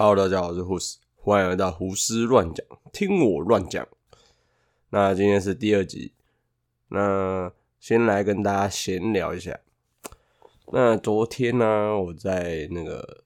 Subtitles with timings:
[0.00, 3.84] Hello，大家好，我是护士，欢迎来到胡思乱讲，听我乱讲。
[4.90, 6.12] 那今天是第二集，
[6.90, 9.58] 那先来跟大家闲聊一下。
[10.72, 13.24] 那昨天呢，我在那个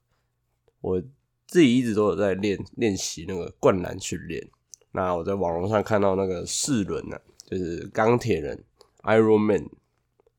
[0.80, 1.02] 我
[1.46, 4.48] 自己一直都有在练练习那个灌篮训练。
[4.92, 8.64] 那我在网络上看到那个四轮呢，就是钢铁人
[9.02, 9.68] Iron Man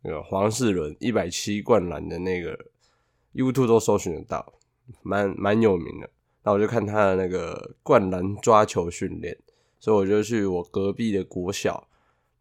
[0.01, 2.57] 那个黄世伦一百七灌篮的那个
[3.35, 4.53] YouTube 都搜寻得到，
[5.03, 6.09] 蛮蛮有名的。
[6.43, 9.37] 那我就看他的那个灌篮抓球训练，
[9.79, 11.87] 所以我就去我隔壁的国小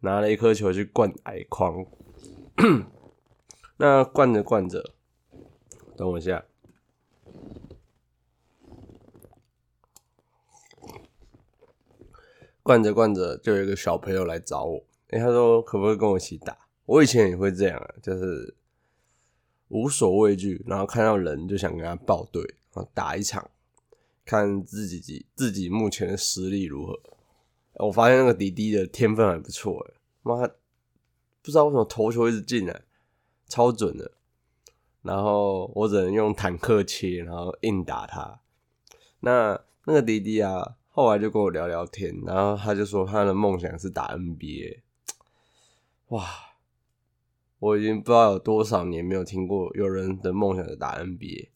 [0.00, 1.86] 拿了一颗球去灌矮框。
[3.77, 4.92] 那灌着灌着，
[5.96, 6.44] 等我一下，
[12.62, 16.58] 灌着灌着，就有一个小朋友来找我，哎，他说可不可以跟我一起打？
[16.86, 18.55] 我以前也会这样啊，就是
[19.69, 22.42] 无所畏惧，然后看到人就想跟他抱队，
[22.74, 23.48] 然后打一场。
[24.24, 27.00] 看自己自己目前的实力如何？
[27.74, 30.47] 我发现那个迪迪的天分还不错哎，妈，
[31.41, 32.82] 不知道为什么投球一直进来，
[33.47, 34.12] 超准的。
[35.02, 38.41] 然后我只能用坦克切，然后硬打他。
[39.20, 44.80] 那那个迪迪啊，后来就跟我聊聊天，然后他就说他的梦想是打 NBA。
[46.08, 46.25] 哇，
[47.58, 51.48] 我已经不知道有多少年没有听过有人的梦想是打 NBA。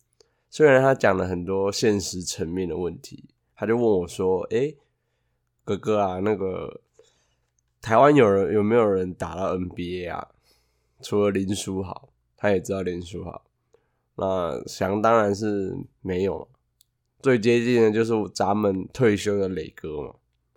[0.56, 4.74] 虽然他讲了很多现实层面的问题，他就问我说：“哎，
[5.66, 6.80] 哥哥啊，那个
[7.82, 10.28] 台湾有人有没有人打到 NBA 啊？
[11.02, 13.44] 除了林书豪，他也知道林书豪。
[14.14, 16.48] 那想当然是没有，
[17.20, 20.14] 最接近的就是咱们退休的磊哥嘛，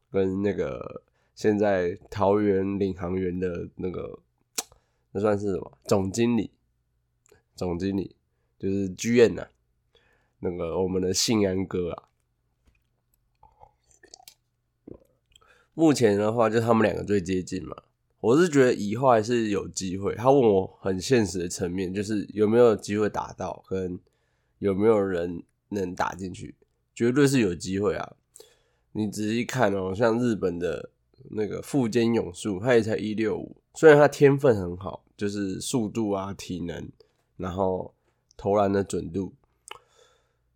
[0.09, 1.03] 跟那个
[1.35, 4.17] 现在桃园领航员的那个
[5.11, 6.51] 那算是什么总经理？
[7.53, 8.15] 总经理
[8.57, 9.45] 就是剧院呐。”
[10.39, 12.03] 那个我们的信安哥啊，
[15.73, 17.75] 目前的话就他们两个最接近嘛。
[18.21, 20.13] 我是觉得以后还是有机会。
[20.15, 23.97] 他问我很现实的层面，就是有没有机会打到，跟
[24.57, 26.55] 有没有人能打进去，
[26.93, 28.15] 绝对是有机会啊。
[28.91, 30.89] 你仔细看哦，像日本的
[31.31, 36.89] 那个富坚勇树，他也才一六五，虽然他天分很好，就是速度啊、体能，
[37.37, 37.93] 然后
[38.35, 39.33] 投篮的准度。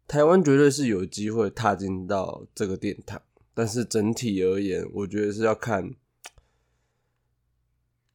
[0.08, 3.22] 台湾绝对是有机会踏进到这个殿堂，
[3.54, 5.94] 但是整体而言，我觉得是要看，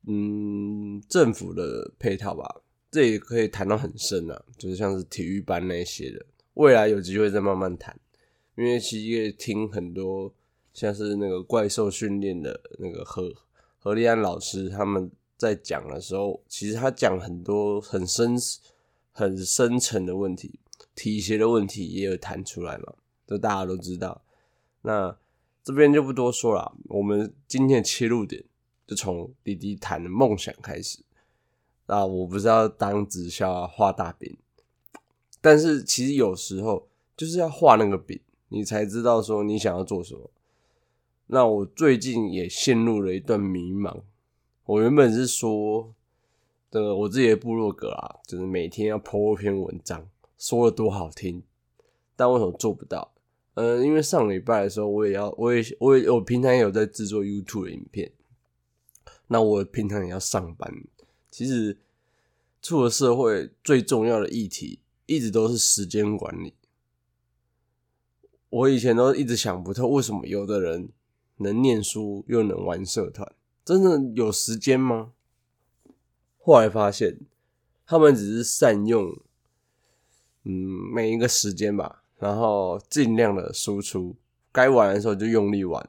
[0.07, 2.63] 嗯，政府的配套吧。
[2.91, 7.99] 这也可以谈到很深啊，就是像是体育班那些的，未来有机会再慢慢谈。
[8.57, 10.35] 因为其实听很多
[10.73, 13.31] 像是那个怪兽训练的那个何
[13.79, 18.37] 何立安老师他们在讲的时候，其实他讲很多很深
[19.13, 20.59] 很深层的问题。
[20.99, 22.95] 体协的问题也有谈出来嘛，
[23.25, 24.21] 这大家都知道。
[24.83, 25.17] 那
[25.63, 26.75] 这边就不多说了。
[26.89, 28.43] 我们今天的切入点
[28.85, 30.99] 就从弟弟谈的梦想开始。
[31.87, 34.37] 啊，我不是要当直销啊，画大饼。
[35.41, 40.29] 但是其实有时候就是要画那个饼，你才知道说你想要做什么。
[41.29, 44.03] 那我最近也陷入了一段迷茫。
[44.65, 45.95] 我原本是说
[46.73, 50.09] 的我自己的部落格啊，就是每天要 po 一篇文章。
[50.39, 51.43] 说的多好听，
[52.15, 53.13] 但为什么做不到？
[53.55, 58.13] 嗯，因为上礼拜的时候，我也要，我也，我也，我平常也有在制作 YouTube 的影片。
[59.27, 60.73] 那我平常也要上班。
[61.29, 61.77] 其实，
[62.63, 66.55] 出了社会最重要的议题，一直都是时间管理。
[68.49, 70.91] 我以前都一直想不透，为什么有的人
[71.39, 73.35] 能念书又能玩社团，
[73.65, 75.13] 真的有时间吗？
[76.39, 77.19] 后来发现，
[77.85, 79.21] 他们只是善用。
[80.51, 80.53] 嗯，
[80.95, 84.17] 每一个时间吧，然后尽量的输出，
[84.51, 85.87] 该玩的时候就用力玩，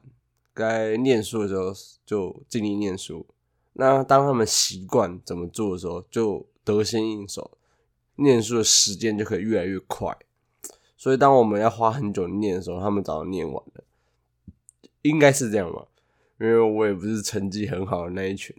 [0.52, 1.72] 该念书的时候
[2.04, 3.26] 就尽力念书。
[3.72, 7.56] 那当他们习惯怎么做的时候，就得心应手，
[8.16, 10.14] 念书的时间就可以越来越快。
[10.94, 13.84] 所以当我们要花很久念的时候，他们早就念完了，
[15.00, 15.86] 应该是这样吧？
[16.38, 18.54] 因为我也不是成绩很好的那一群，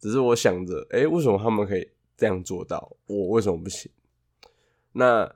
[0.00, 3.88] 只是我想着，哎，为什么他们可以这样做到，我为什么不行？
[4.92, 5.34] 那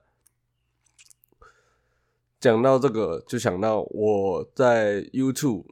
[2.38, 5.64] 讲到这个，就想到我在 YouTube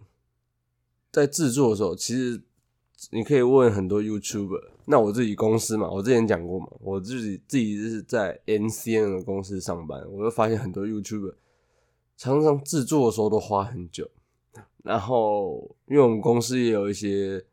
[1.12, 2.42] 在制作的时候，其实
[3.10, 4.70] 你可以问很多 YouTuber。
[4.86, 11.34] 那我自己公司嘛，我之前讲过嘛，我自己自己是在 NCN 的公司上班，我就发现很多 YouTuber
[12.16, 14.10] 常常制作的时候都花很久。
[14.82, 17.46] 然后，因为我们公司也有一些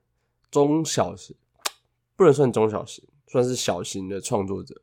[0.50, 1.36] 中小型，
[2.18, 4.82] 不能算中小型，算是小型的创作者。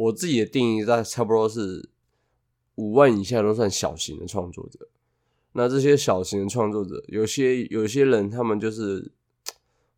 [0.00, 1.90] 我自己的定义在差不多是
[2.76, 4.88] 五万以下都算小型的创作者。
[5.52, 9.10] 那这些小型的创作者，有些有些人他们就是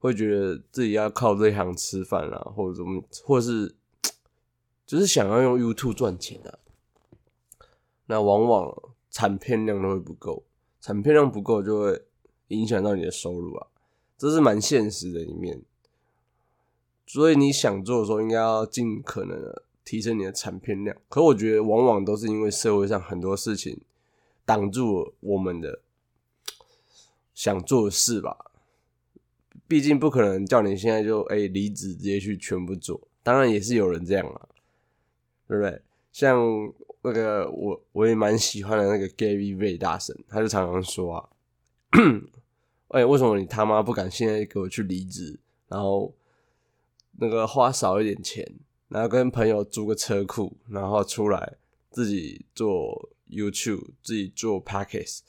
[0.01, 3.77] 会觉得自己要靠这一行吃饭啦，或者怎么，或是
[4.85, 6.59] 就是想要用 YouTube 赚钱啊。
[8.07, 8.77] 那往往
[9.09, 10.43] 产片量都会不够，
[10.81, 12.03] 产片量不够就会
[12.49, 13.69] 影响到你的收入啊，
[14.19, 15.63] 这是蛮现实的一面。
[17.07, 20.97] 所以你想做的时候，应该要尽可能的提升你的产片量。
[21.09, 23.81] 可我觉得，往往都是因为社会上很多事情
[24.45, 25.81] 挡住了我们的
[27.35, 28.53] 想做的事吧。
[29.67, 34.49] 毕竟不可能叫你现在就哎离职直接去全部做，当然也是有人这样啊，
[35.49, 35.81] 对不对？
[36.13, 36.39] 像
[37.03, 41.29] 那个我我也蛮喜欢的那个 Gary V 大神，他就常常说啊，
[42.89, 45.39] 哎，为什么你他妈不敢现在给我去离职，
[45.69, 46.15] 然后？
[47.19, 48.43] 那个花少一点钱，
[48.93, 51.57] 然后跟朋友租个车库，然后出来
[51.91, 55.21] 自己做 YouTube，自己做 Podcast，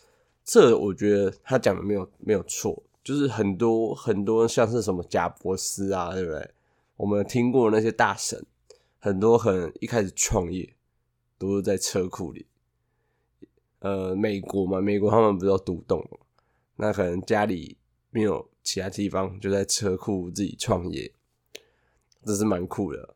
[0.43, 6.51] 这我觉得他讲的没有没有错，就是很多很多像是什么贾博斯啊，对不对？
[6.97, 8.45] 我们听过那些大神，
[8.99, 10.73] 很多很一开始创业
[11.37, 12.45] 都是在车库里。
[13.79, 16.05] 呃，美国嘛，美国他们不是要独栋，
[16.75, 17.77] 那可能家里
[18.09, 21.13] 没有其他地方，就在车库自己创业。
[22.25, 23.15] 这是蛮酷的，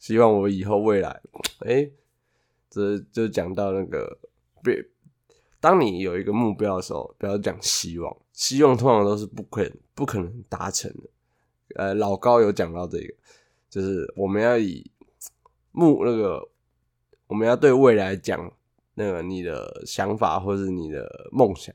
[0.00, 1.20] 希望我以后未来，
[1.60, 1.88] 哎，
[2.70, 4.18] 这就讲到那个，
[4.64, 4.84] 别，
[5.60, 11.10] 当你有一个目标的时候，不要讲希望，希望通常都是不可不可能达成的。
[11.76, 13.14] 呃，老高有讲到这个，
[13.68, 14.90] 就是我们要以
[15.72, 16.48] 目那个，
[17.26, 18.50] 我们要对未来讲
[18.94, 21.74] 那个你的想法或者你的梦想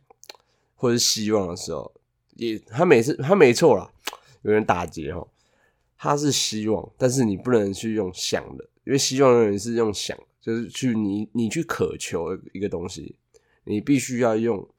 [0.75, 1.93] 或者希望的时候，
[2.33, 3.89] 也他每次他没错啦，
[4.41, 5.27] 有人打结哦。
[6.05, 13.15] 他是希望，但是你不能去用想的，因为希望永远是用想，就是去你你去渴求一个东西，
[13.63, 14.69] 你必须要用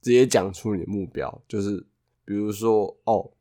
[0.00, 1.84] 直接讲出你的目标，就是
[2.24, 3.32] 比如说哦，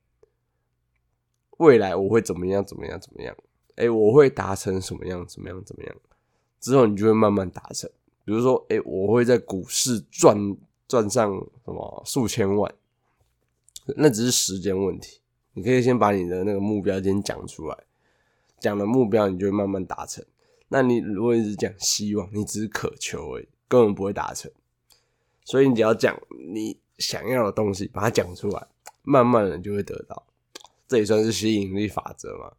[1.60, 3.34] 未来我会怎么样怎么样怎么样，
[3.76, 5.96] 哎，我会达成什么样怎么样怎么样，
[6.60, 7.90] 之后你就会慢慢达成。
[8.26, 10.38] 比如说，哎，我会在股市赚
[10.86, 11.32] 赚上
[11.64, 12.76] 什么数千万，
[13.96, 15.22] 那只是时间问题。
[15.56, 17.78] 你可以先把你的那个目标先讲出来，
[18.60, 20.24] 讲了目标，你就会慢慢达成。
[20.68, 24.52] 那你如果一直讲希望，你只是渴求而已，根本不会达成。
[25.46, 26.19] 所以你只要讲
[26.52, 28.68] 你想要的东西，把它讲出来，
[29.04, 30.25] 慢慢的就会得到。
[30.88, 32.51] 这也算是吸引力法则嘛？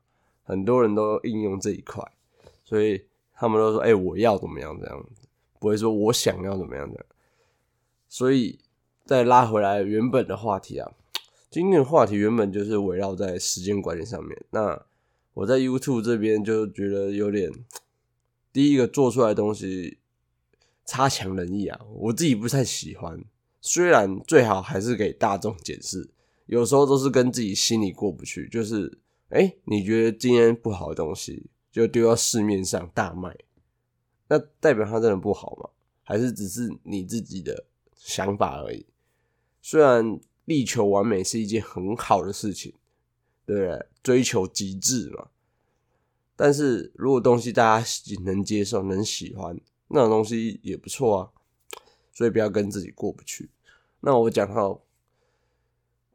[0.42, 2.02] 很多人都应用这一块，
[2.64, 3.04] 所以
[3.34, 5.28] 他们都说：“哎，我要怎么样这样子？”
[5.60, 7.04] 不会说我想要怎么样的。
[8.08, 8.58] 所以
[9.04, 10.92] 再拉回来原本的话题啊。
[11.56, 14.44] 今天的话题原本就是围绕在时间管理上面。
[14.50, 14.78] 那
[15.32, 17.50] 我在 YouTube 这边就觉得有点，
[18.52, 19.96] 第一个做出来的东西
[20.84, 23.24] 差强人意啊，我自己不太喜欢。
[23.62, 26.10] 虽然最好还是给大众解释，
[26.44, 28.46] 有时候都是跟自己心里过不去。
[28.50, 28.98] 就是，
[29.30, 33.34] 哎，你觉得今天不好的东西就丢到市面上大卖，
[34.28, 35.70] 那代表它真的不好吗？
[36.02, 37.64] 还是只是你自己的
[37.94, 38.84] 想法而已？
[39.62, 40.20] 虽然。
[40.46, 42.72] 力求完美是一件很好的事情，
[43.44, 43.87] 对不对？
[44.02, 45.28] 追求极致嘛。
[46.34, 47.87] 但是如果东西大家
[48.25, 51.31] 能接受、能喜欢，那种东西也不错啊。
[52.12, 53.50] 所以不要跟自己过不去。
[54.00, 54.80] 那我讲到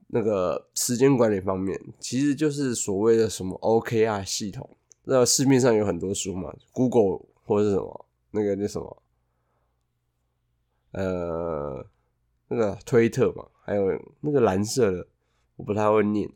[0.07, 4.77] 那个时间管理方面，其实就是所谓的什么 OKR 系统。
[5.03, 9.03] 那市面上有很多书嘛，Google 或者是什么那个那什么，
[10.91, 11.85] 呃。
[12.53, 13.87] 那个推特嘛，还有
[14.19, 15.07] 那个蓝色的，
[15.55, 16.29] 我不太会念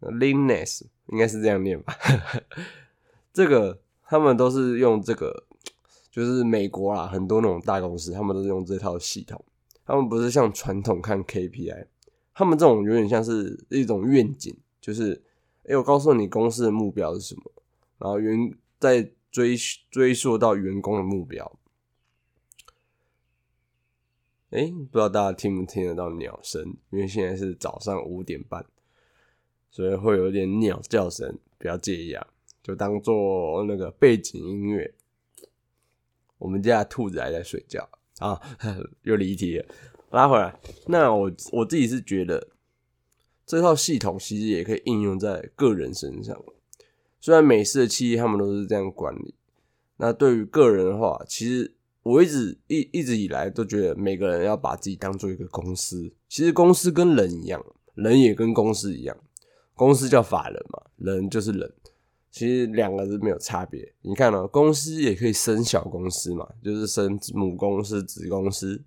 [0.00, 1.92] ，Linus 应该是这样念吧。
[3.34, 5.46] 这个他们都是用这个，
[6.12, 9.44] 就是美国啦，很多那种大公司，他们都是用这套系统。
[9.84, 11.86] 他们不是像传统看 KPI，
[12.32, 15.20] 他们这种有点像是一种愿景，就是
[15.64, 17.42] 哎，我告诉你公司的目标是什么，
[17.98, 19.56] 然后员再追
[19.90, 21.57] 追溯到员工的目标。
[24.50, 26.74] 哎，不知道大家听不听得到鸟声？
[26.88, 28.64] 因为现在是早上五点半，
[29.70, 32.26] 所以会有点鸟叫声，不要介意啊，
[32.62, 34.94] 就当做那个背景音乐。
[36.38, 37.86] 我们家兔子还在睡觉
[38.20, 38.40] 啊，
[39.02, 39.66] 又离题了，
[40.12, 40.58] 拉回来。
[40.86, 42.48] 那我我自己是觉得，
[43.44, 46.42] 这套系统其实也可以应用在个人身上。
[47.20, 49.34] 虽然美式的企业他们都是这样管理，
[49.98, 51.74] 那对于个人的话，其实。
[52.08, 57.62] 我一直一一直以来都觉得每个人要把自己当做一个公司，其实公司跟人一样，
[57.94, 59.14] 人也跟公司一样，
[59.74, 61.70] 公司叫法人嘛，人就是人，
[62.30, 63.92] 其实两个是没有差别。
[64.00, 68.82] 你看哦，公司也可以生小公司嘛，就是生母公司、子公司。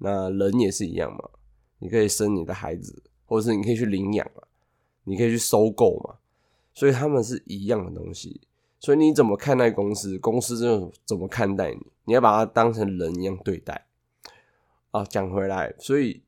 [0.00, 1.30] 那人也是一样嘛，
[1.78, 4.42] 你可以生你的孩子，或者是你可以去领养嘛，
[5.04, 6.16] 你可以去收购嘛。
[6.74, 8.42] 所以他们是一样的东西。
[8.78, 11.80] 所以你怎么看待公司，公司就怎么看待你。
[12.08, 13.86] 你要把它当成人一样对待。
[14.90, 16.22] 啊，讲回来，所以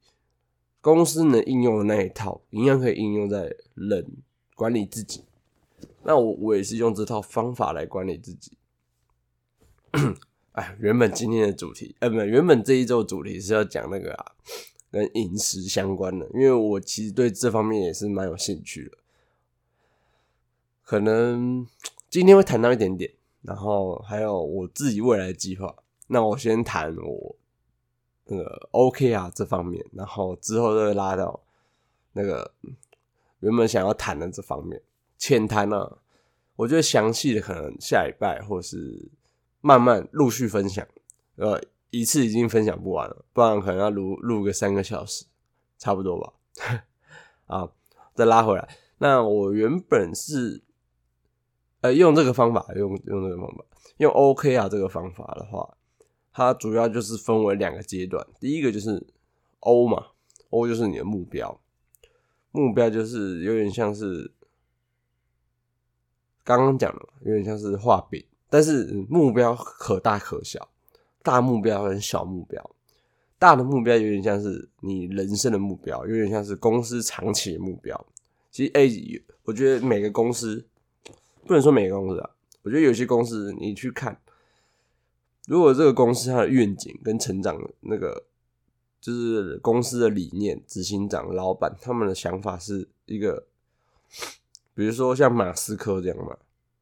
[0.82, 4.06] 公司能应用的那一套，一样可以应用在人
[4.54, 5.24] 管理自己。
[6.02, 8.58] 那我我也是用这套方法来管理自己。
[10.52, 14.32] 哎，原本今天的主题，呃，不，原本这一周主题是要讲那个啊，
[14.90, 18.98] 跟饮食相关的，因为我其实对这方面也是蛮有兴趣的。
[20.82, 21.66] 可能
[22.10, 25.74] 今天会谈到一点点，然后还有我自己未来的计划。
[26.08, 27.36] 那我先谈我
[28.24, 31.40] 那个 OK 啊这方面，然后之后再拉到
[32.12, 32.52] 那个
[33.40, 34.82] 原本想要谈的这方面。
[35.16, 35.98] 浅谈呢，
[36.56, 39.10] 我觉得详细的可能下礼拜或是
[39.60, 40.86] 慢慢陆续分享，
[41.36, 45.26] 呃，一次已经分享不完了，不然可能要录录个三个小时，
[45.78, 46.32] 差不多吧。
[47.46, 47.70] 啊，
[48.14, 48.68] 再拉回来，
[48.98, 50.62] 那我原本是
[51.80, 53.64] 呃用这个方法，用用这个方法，
[53.98, 55.76] 用 OK 啊这个方法的话，
[56.32, 59.06] 它主要就是分为两个阶段，第一个就是
[59.60, 60.06] O 嘛
[60.50, 61.60] ，O 就是你的目标，
[62.52, 64.32] 目标就是有点像是。
[66.42, 70.68] 刚刚讲的有点像是画饼，但是目标可大可小，
[71.22, 72.70] 大目标跟小目标，
[73.38, 78.06] 大的目标有点像是你人生的目标，有点像是公司长期的目标。
[78.50, 78.90] 其实，哎，
[79.44, 80.66] 我觉得每个公司
[81.46, 82.30] 不能说每个公司啊，
[82.62, 84.20] 我觉得有些公司你去看，
[85.46, 88.24] 如果这个公司它的愿景跟成长那个，
[89.00, 93.46] 就是公司的理念、执行长、老板他们的想法是一个。
[94.72, 96.36] 比如说像马斯克这样嘛，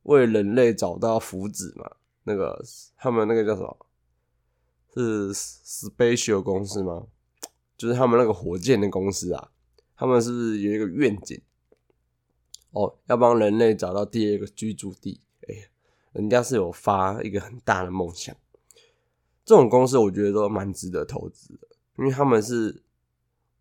[0.04, 1.90] 为人类找到福祉嘛，
[2.24, 2.62] 那个
[2.96, 3.76] 他们那个叫什么？
[4.94, 7.06] 是 Special 公司吗？
[7.76, 9.50] 就是他们那个火箭的公司啊，
[9.96, 11.40] 他们是不是有一个愿景？
[12.72, 15.20] 哦，要帮人类找到第二个居住地。
[15.48, 15.54] 哎，
[16.12, 18.34] 人家是有发一个很大的梦想。
[19.44, 22.82] 这种公司我觉得都蛮值得投资的，因为他们是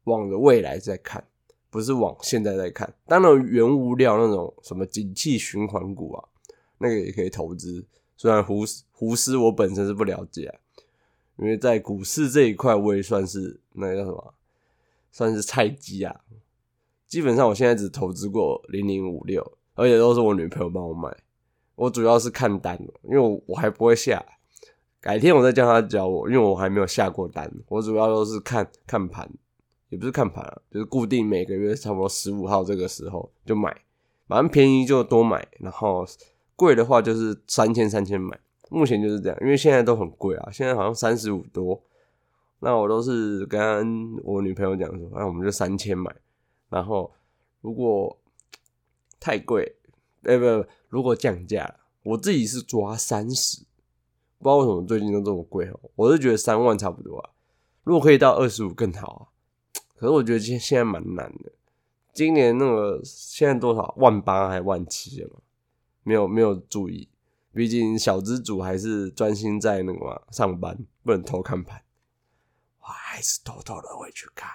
[0.03, 1.27] 往着未来在看。
[1.69, 6.23] 不是往现在在看，当然原物料那种什么景气循环股啊，
[6.77, 7.85] 那个也可以投资。
[8.15, 10.59] 虽然胡胡斯我本身是不了解，
[11.35, 14.33] 因为在股市这一块我也算是那个叫什么，
[15.11, 16.21] 算是菜鸡啊。
[17.07, 21.15] 基本上我现在只投资过零零五六，而且都是我女朋友帮我买。
[21.75, 24.23] 我主要是看单，因为我我还不会下，
[24.99, 27.51] 改天我再叫她教我，因为我还没有下过单。
[27.67, 29.29] 我主要都是看看盘。
[29.89, 33.73] 也不是看盘啊，就是固定每个月差不多十五号这个时候就买，
[34.27, 36.05] 反正便宜就多买，然后
[36.57, 38.37] 贵的话就是三千三千买。
[38.69, 41.81] 目前就是这样，因为现在都很贵啊，现在好像三十五多，
[42.59, 46.13] 那我都是跟我女朋友讲说，那我们就三千买，
[46.69, 47.13] 然后
[47.61, 48.17] 如果
[49.19, 49.75] 太贵，
[50.23, 53.59] 哎不，如果降价，我自己是抓三十，
[54.39, 57.29] 不知道为什么最近都这么贵哦，我是觉得三万差不多啊，
[57.83, 59.21] 如果可以到二十五更好啊。
[59.95, 61.51] 可是我觉得现现在蛮难的，
[62.13, 65.41] 今年那个现在多少万八还万七了？
[66.03, 67.09] 没有没有注意，
[67.51, 71.81] 毕竟小资主还是专心在那个嘛上班，不能偷看盘。
[72.79, 74.49] 我还是偷偷的会去看，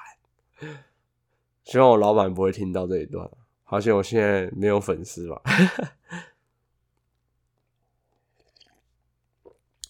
[1.65, 3.31] 希望我老板不会听到这一段。
[3.65, 5.41] 好像我现在没有粉丝吧？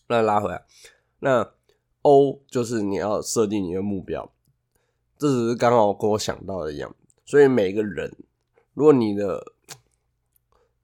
[0.07, 0.65] 那拉回来，
[1.21, 1.53] 那
[2.03, 4.31] O 就是你要设定你的目标。
[5.19, 8.15] 这只是刚好跟我想到的一样，所以每个人，
[8.75, 9.53] 如果你的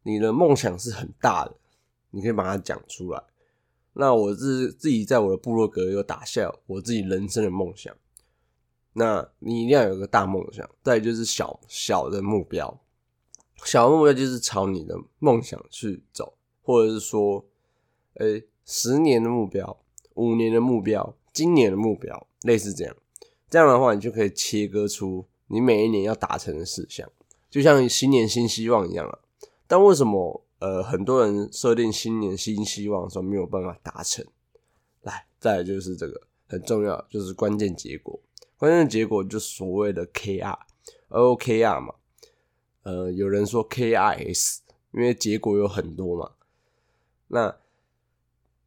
[0.04, 1.57] 你的梦想是很大的，
[2.11, 3.23] 你可以把它讲出来。
[3.92, 7.95] 那我是自己在我的部落格有打下我自己人生的梦想。
[8.95, 12.80] 那你一定要有个大梦想，再就是小小的目标，
[13.64, 17.45] 小的目标就是朝你的梦想去走，或者是说，
[18.14, 19.80] 哎，十年的目标、
[20.14, 22.97] 五年的目标、今年的目标，类似这样。
[23.49, 27.09] 这样的话，你就可以切割出你每一年要达成的事项，
[27.49, 29.21] 就像新年新希望一样了。
[29.66, 34.26] 但为什么呃很多人设定新年新希望的时候没有办法达成？
[35.02, 38.18] 来，再来就是这个很重要，就是关键结果。
[38.58, 41.94] 关键结果就所谓的 KR，OKR 嘛。
[42.82, 44.58] 呃，有人说 KRS，
[44.92, 46.32] 因为结果有很多嘛。
[47.28, 47.56] 那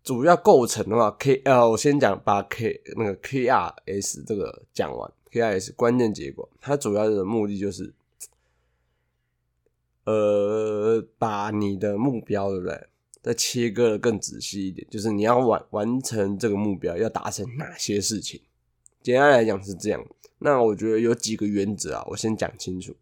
[0.03, 5.11] 主要构成的话，K 呃，我先讲把 K 那个 KRS 这个讲完。
[5.31, 7.93] KRS 关键结果，它主要的目的就是
[10.05, 12.87] 呃，把你的目标对不对？
[13.21, 18.41] 再切割的更仔细一点，就是你要完完成这个目标，要达成哪些事情？
[19.01, 20.05] 简单来讲是这样。
[20.39, 22.95] 那我觉得有几个原则啊，我先讲清楚，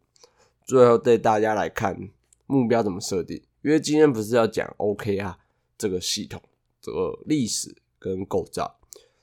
[0.64, 2.10] 最后带大家来看
[2.46, 3.42] 目标怎么设定。
[3.62, 5.38] 因为今天不是要讲 OK 啊
[5.76, 6.42] 这个系统
[6.80, 8.78] 这个历史跟构造，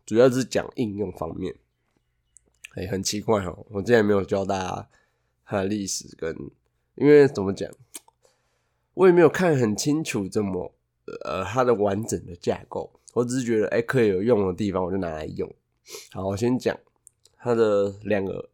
[0.06, 1.56] 主要是讲应用方面。
[2.76, 4.90] 哎，很奇怪哦，我之前没有教大家
[5.46, 6.36] 它的历史跟，
[6.96, 7.72] 因为怎么讲，
[8.94, 10.74] 我也没有看很清楚这么。
[11.24, 15.50] 呃，它的完整的架构，我只是觉得，哎，可以有用的地方，我就拿来用。
[16.12, 16.78] 好，我先讲
[17.38, 18.50] 他的两个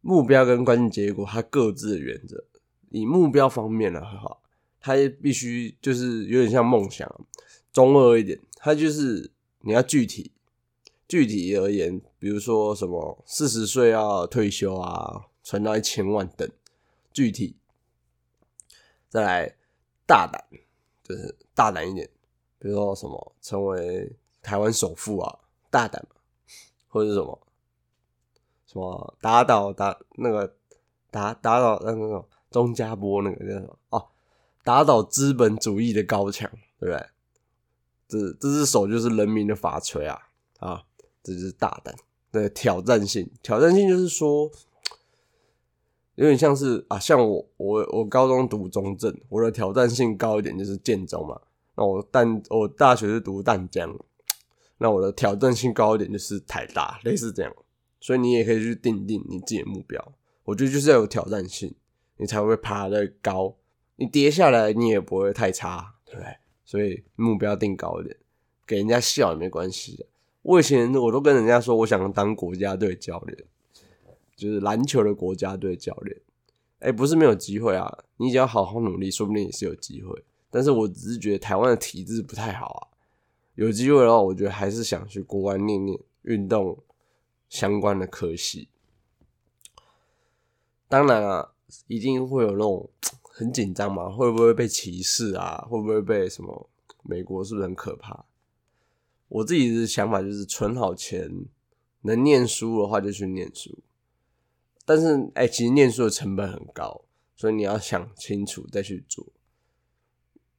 [0.00, 2.44] 目标跟关键结果，它各自的原则。
[2.90, 4.38] 以目标方面的话，
[4.80, 7.26] 它必须就是有点像梦想，
[7.72, 10.32] 中二一点，他就是你要具体
[11.08, 16.48] 具体而言，比如说什么四十岁要退休啊，存到一千万等，
[17.12, 17.56] 具体
[19.08, 19.56] 再来
[20.06, 20.44] 大胆。
[21.08, 22.10] 就是大胆一点，
[22.58, 24.10] 比如说什么成为
[24.42, 25.38] 台湾首富啊，
[25.70, 26.16] 大胆嘛，
[26.88, 27.46] 或者是什么
[28.66, 30.54] 什么打倒打那个
[31.10, 34.06] 打打倒那个钟家波那个叫什么哦，
[34.64, 37.06] 打倒资本主义的高墙，对不对？
[38.08, 40.84] 这这只手就是人民的法锤啊啊！
[41.22, 41.94] 这就是大胆
[42.32, 44.50] 的挑战性，挑战性就是说。
[46.14, 51.38] 有点像是啊，像我我我高中读中正，我的挑战性高一点就是建中嘛。
[51.74, 53.94] 那我淡我大学是读淡江，
[54.78, 57.54] 那我的挑战性高一点就是台大，类似这样。
[58.00, 60.12] 所以你也可以去定定你自己的目标。
[60.44, 61.74] 我觉得就是要有挑战性，
[62.16, 63.56] 你才会爬得高。
[63.96, 66.36] 你跌下来你也不会太差，对不对？
[66.64, 68.16] 所以目标定高一点，
[68.66, 70.06] 给人家笑也没关系。
[70.42, 73.38] 我以前我都跟人家说，我想当国家队教练。
[74.36, 76.14] 就是篮球的国家队教练，
[76.80, 78.04] 哎，不是没有机会啊！
[78.18, 80.22] 你只要好好努力，说不定也是有机会。
[80.50, 82.80] 但是我只是觉得台湾的体制不太好啊。
[83.56, 86.78] 有机会的话，我觉得还是想去国外念念运动
[87.48, 88.68] 相关的科系。
[90.88, 91.52] 当然啊，
[91.88, 92.88] 一定会有那种
[93.22, 95.66] 很紧张嘛，会不会被歧视啊？
[95.68, 96.70] 会不会被什么？
[97.02, 98.24] 美国是不是很可怕？
[99.28, 101.46] 我自己的想法就是存好钱，
[102.02, 103.78] 能念书的话就去念书。
[104.84, 107.02] 但是，哎，其实念书的成本很高，
[107.34, 109.26] 所以你要想清楚再去做。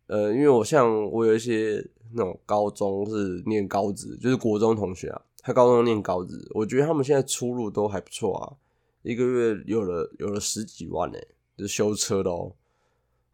[0.08, 8.56] 呃，因为我像我有一些那种高中是念高职，就是国中同学啊，他高中念高职，我觉得他们现在出路都还不错啊，
[9.04, 11.18] 一个月有了有了十几万呢，
[11.58, 12.54] 就是修车的哦。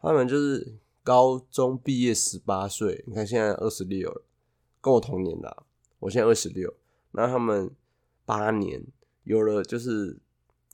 [0.01, 4.23] 他们就是高中毕业十八岁，你看现在二十六了，
[4.81, 5.63] 跟我同年的，
[5.99, 6.73] 我现在二十六，
[7.11, 7.71] 那他们
[8.25, 8.83] 八年
[9.23, 10.17] 有了就是。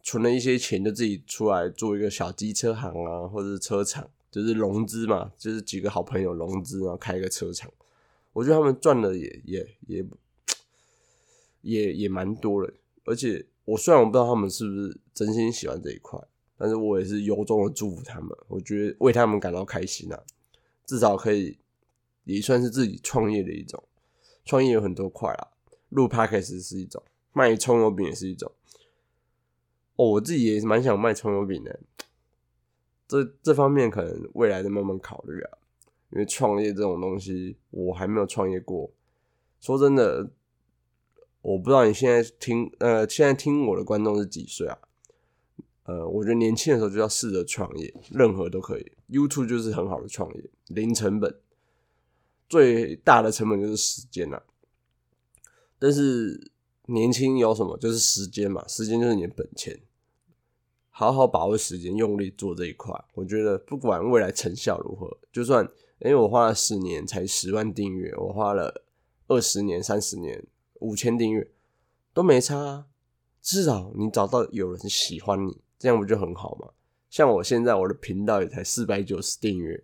[0.01, 7.69] 存了一些钱，就自己出来做一个小机车行啊，或者是车厂，就是融资嘛，就是几个好朋友融资，然后开一个车厂。
[8.39, 10.06] 我觉得他们赚的也也也
[11.62, 12.73] 也也蛮多的。
[13.04, 16.17] 而且我虽然我不知道他们是不是真心喜欢这一块，
[16.58, 18.30] 但是我也是由衷的祝福他们。
[18.47, 20.23] 我觉得为他们感到开心啊，
[20.86, 21.58] 至少可以
[22.23, 23.84] 也算是自己创业的一种。
[24.45, 25.49] 创业有很多块啊，
[25.89, 28.49] 录 podcast 是一种，卖葱油饼也是一种。
[29.97, 31.78] 哦，我自己也是蛮想卖葱油饼的，
[33.06, 35.58] 这这方面可能未来再慢慢考虑啊。
[36.12, 38.91] 因为创业这种东西，我还没有创业过。
[39.60, 40.32] 说真的，
[41.41, 44.78] 我不知道你现在听呃，现在听我的观众是几岁啊？
[45.84, 48.91] 呃，我觉得年轻的时候就要试着创业，任何都可以。
[49.10, 51.36] YouTube 就是很好的创业，零成本，
[52.48, 54.43] 最大的成本就是时间啊。
[55.80, 56.52] 但是
[56.86, 57.78] 年轻有什么？
[57.78, 59.80] 就是时间嘛，时间就是你的本钱。
[60.91, 62.93] 好好把握时间，用力做这一块。
[63.13, 65.67] 我觉得不管未来成效如何，就算
[65.99, 68.83] 因为我花了十年才十万订阅，我花了
[69.27, 70.45] 二十年、三十年
[70.79, 71.51] 五千订阅
[72.13, 72.57] 都没差。
[72.57, 72.85] 啊
[73.41, 76.69] 至少你找到有人喜欢你，这样不就很好吗？
[77.09, 79.83] 像我现在我的频道也才四百九十订阅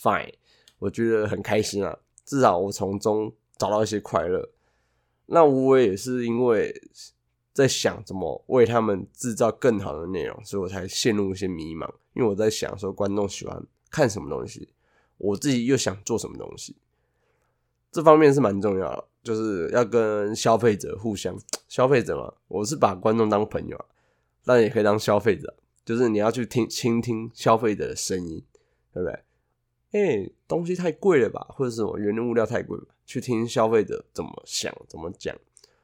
[0.00, 0.32] ，fine，
[0.78, 1.98] 我觉得很开心啊。
[2.24, 4.50] 至少我从中找到一些快乐。
[5.26, 6.82] 那我也是因为。
[7.52, 11.90] 在想怎么为他们制造更好的内容，所以我才陷入一些迷茫。
[12.12, 14.68] 因为我在想说，观众喜欢看什么东西，
[15.18, 16.76] 我自己又想做什么东西，
[17.90, 21.36] 这方面是蛮重要的，就是要跟消费者互相。
[21.68, 23.84] 消费者嘛，我是把观众当朋友，
[24.44, 28.44] 但也可以当消费者，就是你要去听倾听消费者的声音，
[28.92, 29.22] 对不对？
[29.92, 35.34] 哎，东西太贵了吧，或者什么原物料太贵了，去听消费者怎么想，怎么讲。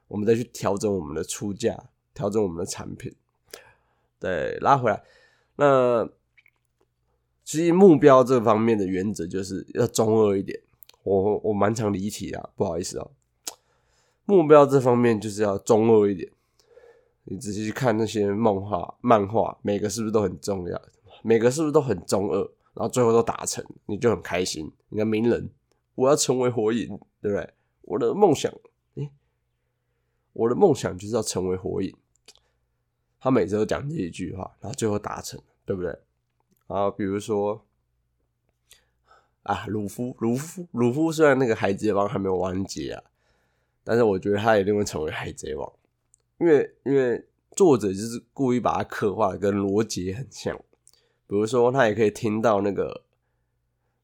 [0.08, 3.14] 我们再去调整我们的出价，调整我们的产品。
[4.20, 5.02] 对，拉回来。
[5.56, 6.08] 那
[7.44, 10.60] 其实目标这方面的原则就是要中二一点。
[11.02, 13.08] 我我蛮常离题啊，不好意思啊。
[14.24, 16.30] 目标这方面就是要中二一点。
[17.24, 20.82] 你仔细去看那些梦画、漫画，每个是不是都很重要？
[21.22, 22.38] 每个是不是都很中二？
[22.74, 24.70] 然后最后都达成，你就很开心。
[24.88, 25.50] 你看鸣人，
[25.94, 26.88] 我要成为火影，
[27.20, 27.52] 对不对？
[27.82, 28.52] 我的梦想，
[28.94, 29.10] 诶，
[30.32, 31.94] 我的梦想就是要成为火影。
[33.20, 35.96] 他每次都讲这一句话，然后最后达成，对不对？
[36.72, 37.64] 啊比如说
[39.42, 43.02] 啊，鲁夫，鲁夫，鲁夫虽然那个海贼王还没有完结啊，
[43.84, 45.72] 但是我觉得他一定会成为海贼王，
[46.38, 50.58] 因为因为作者就是故意把他刻画跟罗杰很像。
[51.26, 53.04] 比如说，他也可以听到那个，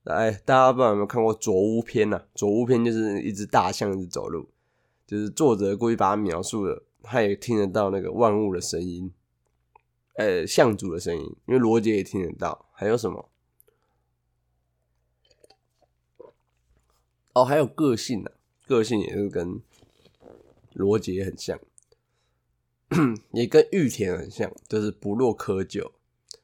[0.05, 2.17] 哎，大家不知道有没有看过《左屋篇》呐？
[2.35, 4.49] 《左屋篇》就是一只大象一直走路，
[5.07, 9.13] 就是作者故意把它描述的，他也听得到那个万物的声音，
[10.19, 12.67] 呃，象主的声音，因为罗杰也听得到。
[12.73, 13.31] 还有什么？
[17.35, 18.33] 哦，还有个性呢，
[18.67, 19.63] 个性也是跟
[20.73, 21.61] 罗杰很像，
[23.31, 25.93] 也跟玉田很像，就是不落窠臼。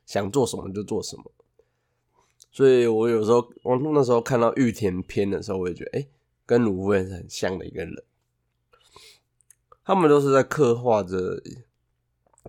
[0.06, 1.32] 想做什么就做什么，
[2.52, 6.06] 所以我有时候我那时候看到玉田篇的时候，我也觉得，哎，
[6.46, 8.04] 跟鲁夫人是很像的一个人。
[9.82, 11.42] 他们都是在刻画着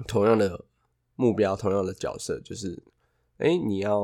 [0.06, 0.65] 同样的
[1.16, 2.82] 目标、同样的角色，就是，
[3.38, 4.00] 哎，你要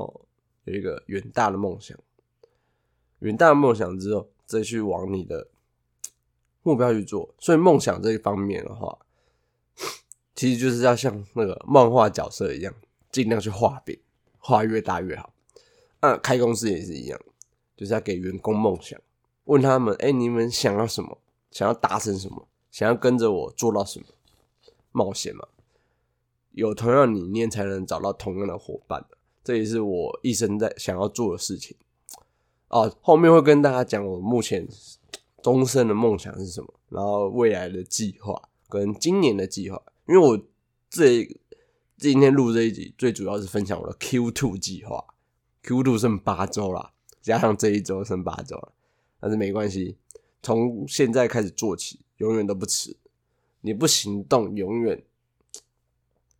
[0.65, 1.97] 有一个远大的梦想，
[3.19, 5.47] 远大的梦想之后，再去往你的
[6.63, 7.34] 目标去做。
[7.39, 8.97] 所以梦想这一方面的话，
[10.36, 12.74] 其实就是要像那个漫画角色一样。
[13.12, 14.00] 尽量去画饼，
[14.39, 15.34] 画越大越好。
[16.00, 17.19] 那开公司也是一样，
[17.76, 18.97] 就是要给员工梦想，
[19.43, 21.17] 问他们：哎，你们想要什么？
[21.52, 22.47] 想要达成什么？
[22.71, 24.06] 想要跟着我做到什么？
[24.93, 25.45] 冒险嘛，
[26.52, 29.06] 有同样理念才能找到同样的伙伴
[29.44, 31.76] 这也是我一生在想要做的事情。
[32.68, 34.68] 哦，后面会跟大家讲我目前
[35.42, 40.40] 终身的梦想是什么，然后未来的计划跟今年的计划，因为我
[40.90, 41.40] 这。
[41.98, 45.06] 今天录这一集，最主要是分享我的 Q two 计划。
[45.62, 48.74] Q two 剩八周了，加上这一周剩八周了，
[49.20, 49.98] 但是没关系，
[50.42, 52.98] 从现在开始做起，永远都不迟。
[53.60, 55.04] 你不行动，永远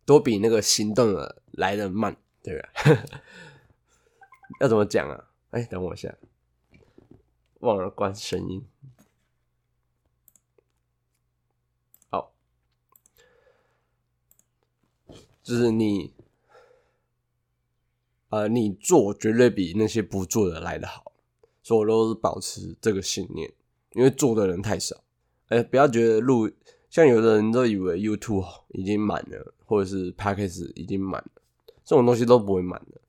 [0.04, 2.68] 都比那个行动的来的慢，对吧？
[4.60, 5.30] 要怎么讲啊？
[5.50, 6.16] 哎，等我一下，
[7.60, 8.64] 忘了关声音。
[12.08, 12.34] 好
[15.42, 16.14] 就是你，
[18.28, 21.12] 呃，你做绝对比那些不做的来的好，
[21.62, 23.52] 所以我都是保持这个信念。
[23.92, 25.04] 因为做的人太少，
[25.48, 26.50] 哎，不要觉得录
[26.92, 31.42] 像有的人都以为 YouTube 已经满了，或者是 p a c k a g e 已经满了，
[31.82, 33.00] 这种东西都不会满的。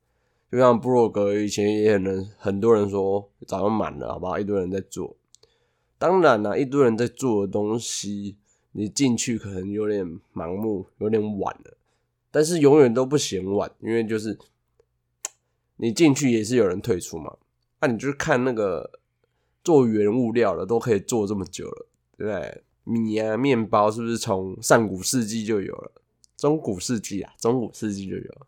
[0.50, 4.38] 就像 Blog 以前也能很多人说早就满了，好不好？
[4.38, 5.14] 一堆人在做，
[5.98, 8.38] 当然了，一堆人在做的东西，
[8.72, 11.76] 你进去可能有点盲目，有点晚了。
[12.30, 14.38] 但是永远都不嫌晚，因为就是
[15.76, 17.36] 你进去也是有人退出嘛。
[17.80, 18.98] 那你就是看那个
[19.62, 22.62] 做原物料的都可以做这么久了，对不对？
[22.84, 25.92] 米啊，面包是不是从上古世纪就有了？
[26.36, 28.46] 中古世纪啊，中古世纪就有了，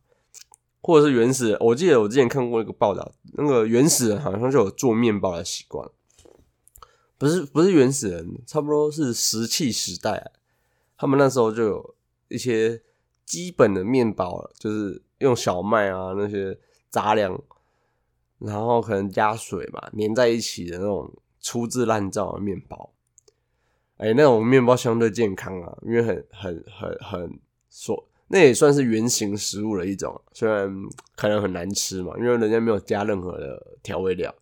[0.80, 1.56] 或者是原始？
[1.60, 5.88] 我记得我之前看过一个报道，那个原始人好像就有做面包的习惯，
[7.18, 10.32] 不是不是原始人，差不多是石器时代，
[10.96, 11.94] 他们那时候就有
[12.28, 12.82] 一些。
[13.26, 16.56] 基本的面包就是用小麦啊那些
[16.90, 17.36] 杂粮，
[18.38, 22.92] 然后可能加水嘛，粘在一起的那种粗制滥造的面包。
[23.96, 30.70] 哎，那种面包相对健康啊，因为很很很很说，那也算是原型食物的一种，虽然
[31.14, 34.34] 可能很难吃嘛，因为人家没有加任何的调味料。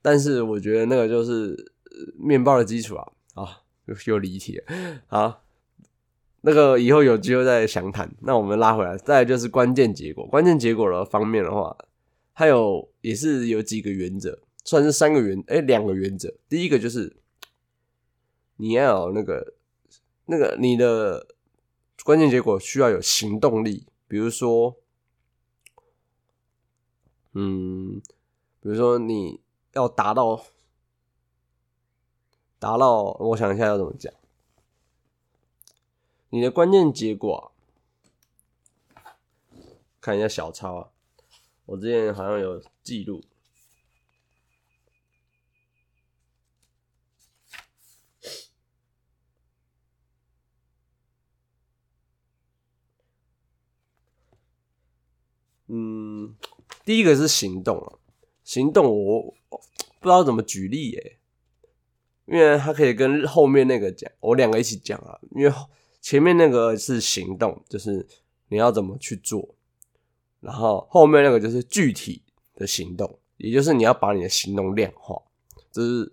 [0.00, 1.72] 但是我觉得那个就是
[2.18, 4.60] 面包的基础啊，啊，又又离题，
[5.06, 5.44] 好。
[6.42, 8.08] 那个以后有机会再详谈。
[8.20, 10.24] 那我们拉回来，再就是关键结果。
[10.24, 11.76] 关键结果的方面的话，
[12.32, 16.32] 还有也是有几个原则，算是三个原，哎，两个原则。
[16.48, 17.14] 第一个就是
[18.58, 19.54] 你要有那个
[20.26, 21.34] 那个你的
[22.04, 24.76] 关键结果需要有行动力，比如说，
[27.32, 28.00] 嗯，
[28.60, 29.40] 比如说你
[29.72, 30.44] 要达到
[32.58, 34.12] 达到，我想一下要怎么讲。
[36.30, 37.52] 你的关键结果，
[40.00, 40.90] 看一下小抄啊，
[41.66, 43.22] 我之前好像有记录。
[55.68, 56.34] 嗯，
[56.84, 57.92] 第一个是行动啊，
[58.44, 59.34] 行动我
[60.00, 61.18] 不知道怎么举例耶，
[62.26, 65.52] 因为他可以跟后面那个讲，我两个一起讲啊，因为
[66.00, 68.06] 前面那个是行动，就是
[68.48, 69.54] 你要怎么去做，
[70.40, 72.22] 然后后面那个就是具体
[72.54, 75.20] 的行动，也就是你要把你的行动量化，
[75.70, 76.12] 这是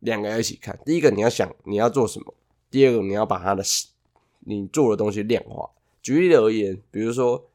[0.00, 0.78] 两个要一起看。
[0.84, 2.34] 第一个你要想你要做什么，
[2.70, 3.62] 第二个你要把它的
[4.40, 5.70] 你做的东西量化。
[6.02, 7.49] 举例而言，比如说，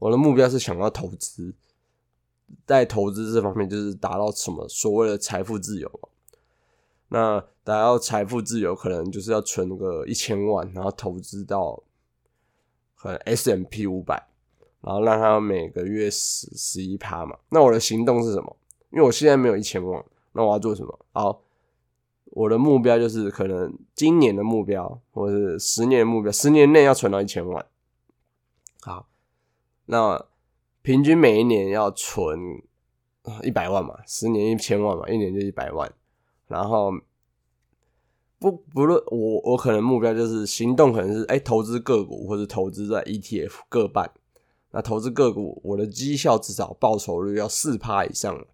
[0.00, 1.54] 我的目标是想要投资，
[2.66, 6.08] 在投资这方面就是达到什么所谓的财富自由嘛。
[7.08, 11.80] 那达到财富自由，可能就是要存个一千万，然后投资到
[12.96, 14.26] 可能 S M P 五百，
[14.80, 17.38] 然后让它每个月十十一趴嘛。
[17.50, 18.56] 那我的行动是什么？
[18.90, 20.98] 因为我现在没有一千万，那我要做什么？
[21.12, 21.42] 好。
[22.32, 27.66] 我的目标就是可能今年的目标，或者是十年目标，十年内要存到一千万。
[28.82, 29.08] 好，
[29.90, 30.24] 那
[30.82, 32.62] 平均每一年要存
[33.42, 35.92] 一百万嘛，十年一千万嘛，一年就一百万。
[36.46, 36.92] 然后
[38.38, 44.12] 不不论我我可能目标就是行动，可能是哎投资个股或者投资在 ETF 各半。
[44.70, 48.46] 那投资个股，我的绩效至少报酬率要四趴以上。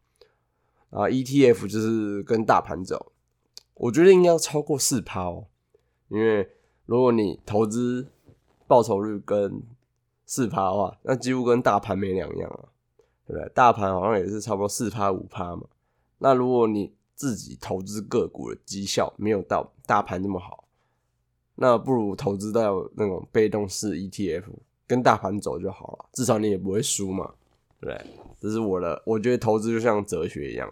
[0.88, 3.12] 啊，ETF 就是跟大盘走。
[3.74, 5.48] 我觉得应该要超过四趴哦，
[6.08, 6.48] 因为
[6.86, 8.08] 如果你投资
[8.66, 9.62] 报酬率跟
[10.26, 12.68] 四趴的话，那几乎跟大盘没两样啊，
[13.26, 13.48] 对不对？
[13.54, 15.62] 大盘好像也是差不多四趴五趴嘛。
[16.18, 20.64] 那如果你自己投资个股的绩效没有到大盘那么好，
[21.54, 24.44] 那不如投资到那种被动式 ETF，
[24.86, 27.32] 跟大盘走就好了，至少你也不会输嘛，
[27.80, 28.10] 对不对？
[28.40, 30.70] 这是我的，我觉得投资就像哲学一样，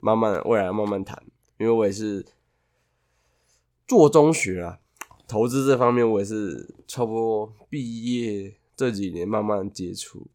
[0.00, 1.22] 慢慢未来慢慢谈。
[1.56, 2.26] 因为我也是
[3.86, 4.80] 做中学啊，
[5.26, 10.26] 投资这方面我也是差不多毕业这几年慢慢接触，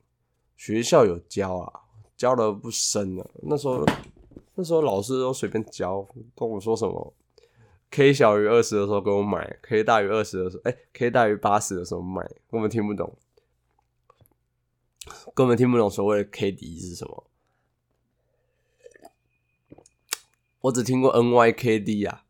[0.55, 1.81] 学校有教啊，
[2.15, 3.25] 教的不深啊。
[3.43, 3.85] 那时候
[4.55, 7.13] 那时候老师都随便教，跟我说什么
[7.91, 12.21] K 小于二十的时候给我买，K 大于二十的时候，哎，K 大于八十的时候买，
[12.51, 13.17] 根本听不懂，
[15.33, 17.25] 根本听不懂所谓的 K D 是什么。
[20.61, 22.25] 我只听过 NYKD 啊，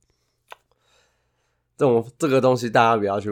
[1.75, 3.31] 这种这个东西大家不要去，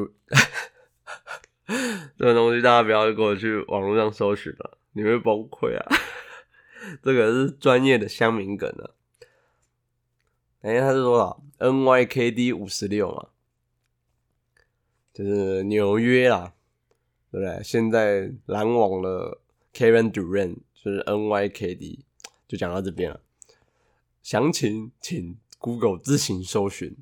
[2.17, 5.85] 这个东西大家不要给我去网络上搜寻了，你会崩溃啊！
[7.03, 8.89] 这个是专业的乡民梗啊。
[10.61, 13.27] 哎，他是多少？NYKD 五十六嘛，
[15.13, 16.53] 就是纽约啦，
[17.31, 17.63] 对不对？
[17.63, 19.37] 现在篮网的
[19.71, 21.99] Kevin Durant 就是 NYKD，
[22.47, 23.21] 就讲到这边了。
[24.23, 26.97] 详情请 Google 自行搜寻，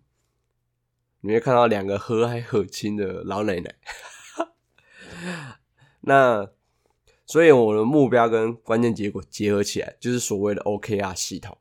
[1.22, 3.76] 你会看到两个和蔼可亲的老奶奶。
[6.02, 6.50] 那
[7.26, 11.58] 所以我的目标跟关键结果结合起来，就是所谓的 OKR 系统。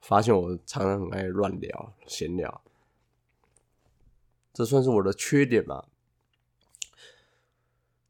[0.00, 2.62] 发现我常常很爱乱聊闲聊，
[4.52, 5.86] 这算是我的缺点吧？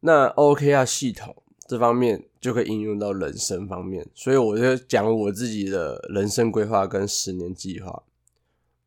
[0.00, 1.42] 那 OKR 系统。
[1.66, 8.03] 这方面就可以应用到人生方面，所以我就讲我自己的人生规划跟十年计划。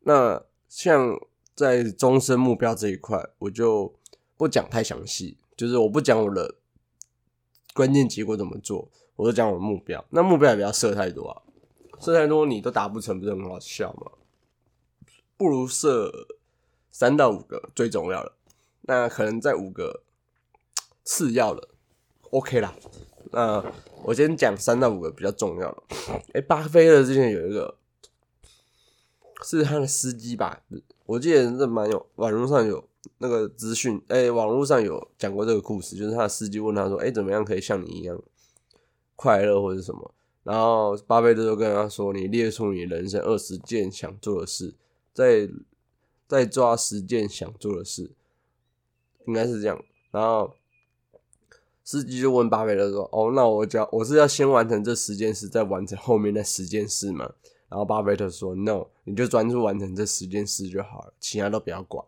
[0.01, 1.17] 那像
[1.55, 3.95] 在终身目标这一块，我就
[4.35, 6.55] 不讲太详细，就是我不讲我的
[7.73, 10.03] 关键结果怎么做，我就讲我的目标。
[10.09, 11.41] 那目标也不要设太多啊，
[11.99, 14.11] 设太多你都达不成，不是很好笑吗？
[15.37, 16.27] 不如设
[16.91, 18.33] 三到五个最重要的，
[18.81, 20.03] 那可能在五个
[21.03, 21.69] 次要的。
[22.29, 22.75] OK 啦，
[23.31, 23.63] 那
[24.03, 25.83] 我先讲三到五个比较重要的。
[26.33, 27.77] 哎，巴菲特之前有一个
[29.43, 30.63] 是他的司机吧？
[31.05, 32.87] 我记得这蛮有网络上有
[33.17, 38.21] 那个资讯，哎，网络上有讲过这个故事，就是他的司机问他说：“哎，怎么样可以像你一样
[39.15, 40.13] 快乐或者什么？”
[40.43, 44.73] 然后巴菲特就跟他说：“你列出你人生二十件想做的事，
[45.13, 45.49] 再
[46.27, 48.11] 再抓十件想做的事，
[49.25, 50.53] 应该是这样。”然后。
[51.85, 57.29] 司机就问巴菲特说：“哦，那我要我是要先完成这十件事，再完成后面那十件事吗？”
[57.67, 62.05] 然后巴菲特说：“No，你就专注完成这十件事就好了，其他都不要管。”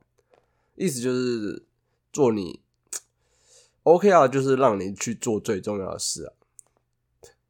[0.75, 1.65] 意思就是
[2.13, 2.61] 做你
[3.83, 6.33] OK 啊，就是让你去做最重要的事啊，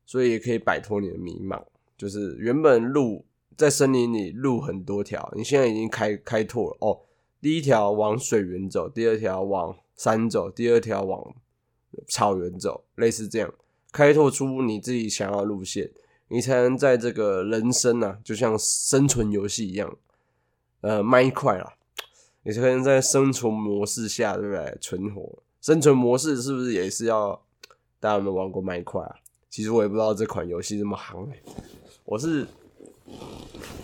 [0.05, 1.63] 所以也可以摆脱你的迷茫。
[1.97, 3.25] 就是原本路
[3.57, 7.01] 在森林里路很多条，你现在已经开开拓了哦。
[7.41, 11.35] 第一条往水源走，第二条往山走，第二条往。
[12.09, 13.53] 草原走，类似这样
[13.93, 15.89] 开拓出你自己想要路线，
[16.27, 19.97] 你才能在这个人生啊，就像生存游戏一样，
[20.81, 21.74] 呃，慢一块啦，
[22.47, 24.77] 你可能在生存模式下，对不对？
[24.79, 27.41] 存活生存模式是不是也是要
[27.99, 29.15] 大家有没有玩过麦块啊？
[29.49, 31.27] 其实我也不知道这款游戏这么夯，
[32.03, 32.45] 我是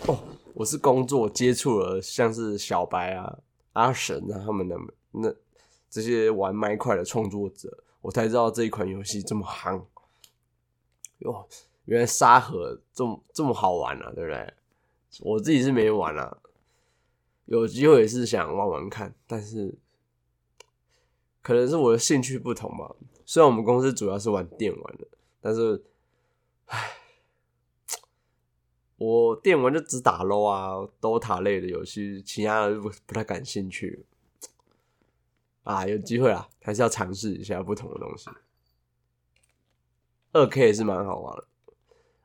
[0.06, 0.16] 哦，
[0.54, 3.36] 我是工作接触了像是小白啊、
[3.72, 4.76] 阿神啊他们的
[5.10, 5.34] 那
[5.90, 9.82] 这些玩麦块的创作者，我才知道这一款游戏这么夯。
[11.18, 11.48] 哟，
[11.86, 14.54] 原来沙盒这么这么好玩啊，对不对？
[15.20, 16.38] 我自己是没玩啊，
[17.60, 19.74] 有机会也是想玩玩看，但是
[21.42, 22.96] 可能是我的兴趣不同吧。
[23.26, 25.06] 虽然我们公司主要是玩电玩的，
[25.38, 25.84] 但是，
[26.64, 26.96] 唉，
[28.96, 34.06] 我电玩就只打 low 啊、都塔类的游戏，其他的不不太感兴趣。
[35.62, 38.30] 啊，有机会啊，还是要尝试一下不同的东西。
[40.32, 41.46] 二 K 也是蛮好玩的，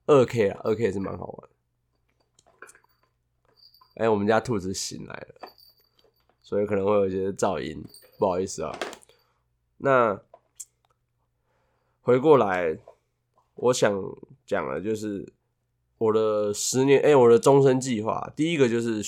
[0.05, 1.49] 二 K 啊，二 K 也是蛮好玩。
[3.97, 5.49] 哎，我们家兔子醒来了，
[6.43, 7.83] 所以可能会有一些噪音，
[8.19, 8.77] 不好意思啊。
[9.77, 10.21] 那
[12.03, 12.77] 回过来，
[13.55, 13.91] 我想
[14.45, 15.33] 讲的就是
[15.97, 19.01] 我的十年，哎，我的终身计划，第一个就是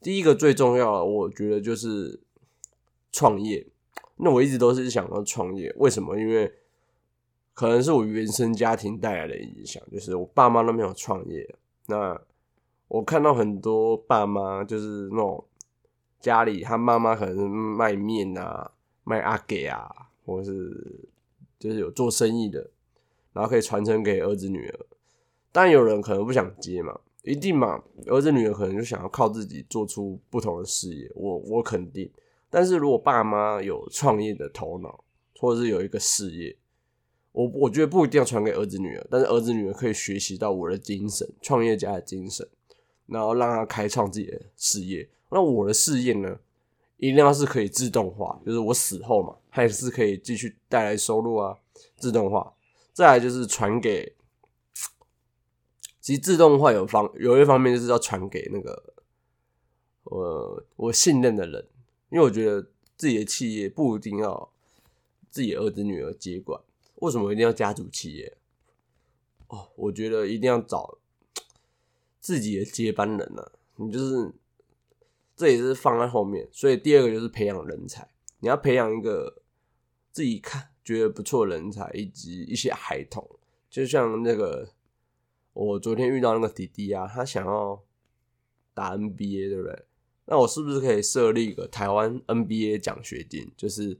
[0.00, 2.20] 第一个最重要的，我觉得就是
[3.10, 3.66] 创业。
[4.18, 6.16] 那我一直都是想要创业，为什么？
[6.16, 6.54] 因为
[7.54, 12.20] 可能是我原生家庭带来的影响，就是我爸妈都没有创业，那。
[12.88, 15.44] 我看到很多爸妈就是那种
[16.20, 18.72] 家里他妈妈可能是卖面啊、
[19.04, 19.88] 卖阿给啊，
[20.24, 21.08] 或是
[21.58, 22.70] 就是有做生意的，
[23.32, 24.86] 然后可以传承给儿子女儿。
[25.52, 31.10] 但有人可能不想接嘛，一定嘛，儿子女儿可能就想要靠自己做出不同的事业。
[31.14, 32.10] 我我肯定，
[32.48, 35.04] 但是如果爸妈有创业的头脑，
[35.38, 36.56] 或者是有一个事业，
[37.32, 42.48] 我我觉得不一定要传给儿子女儿，但是儿子女儿可以学习到我的精神，创业家的精神。
[43.08, 45.08] 然后让他开创自己的事业。
[45.30, 46.38] 那我的事业呢，
[46.96, 51.58] 一定要是可以自动化，就是我死后嘛，还是可以继续带来收入啊。
[51.96, 52.54] 自动化，
[52.92, 54.14] 再来就是传给，
[56.00, 58.94] 其实自动化有方有一方面就是要传给那个
[60.02, 61.68] 我我信任的人，
[62.10, 62.60] 因为我觉得
[62.96, 64.50] 自己的企业不一定要
[65.30, 66.60] 自己儿子女儿接管。
[66.96, 68.36] 为什么一定要家族企业？
[69.46, 70.97] 哦，我觉得一定要找。
[72.28, 73.42] 自己的接班人呢？
[73.76, 74.30] 你就是
[75.34, 78.06] 这也是放在后面，所以第二个就是培养人才。
[78.40, 79.40] 你要培养一个
[80.12, 83.26] 自己看觉得不错人才，以及一些孩童，
[83.70, 84.68] 就像那个
[85.54, 87.82] 我昨天遇到那个弟弟啊，他想要
[88.74, 89.86] 打 NBA，对不对？
[90.26, 93.50] 那我是不是可以设立一个台湾 NBA 奖学金？
[93.56, 93.96] 就是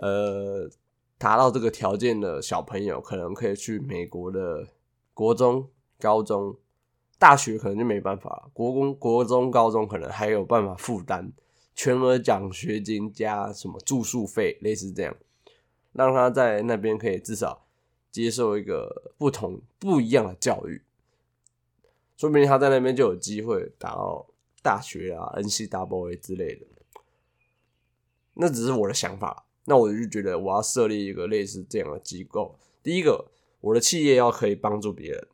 [0.00, 0.70] 呃，
[1.18, 4.68] 达到这个条件的小朋友，可能可以去美国的
[5.12, 6.56] 国中、高中。
[7.18, 11.32] 大学可能就没办法，国公、国中、高中可能还有办法负担
[11.74, 15.16] 全额奖学金加什么住宿费，类似这样，
[15.92, 17.64] 让他在那边可以至少
[18.12, 20.82] 接受一个不同不一样的教育，
[22.18, 24.26] 说明他在那边就有机会达到
[24.62, 26.66] 大学啊、，N C W A 之类的。
[28.34, 32.58] 那只是我的想法，那我就觉得我要设立一个类似这样的机构。
[32.82, 33.30] 第一个，
[33.62, 35.26] 我的企业要可以帮助别人，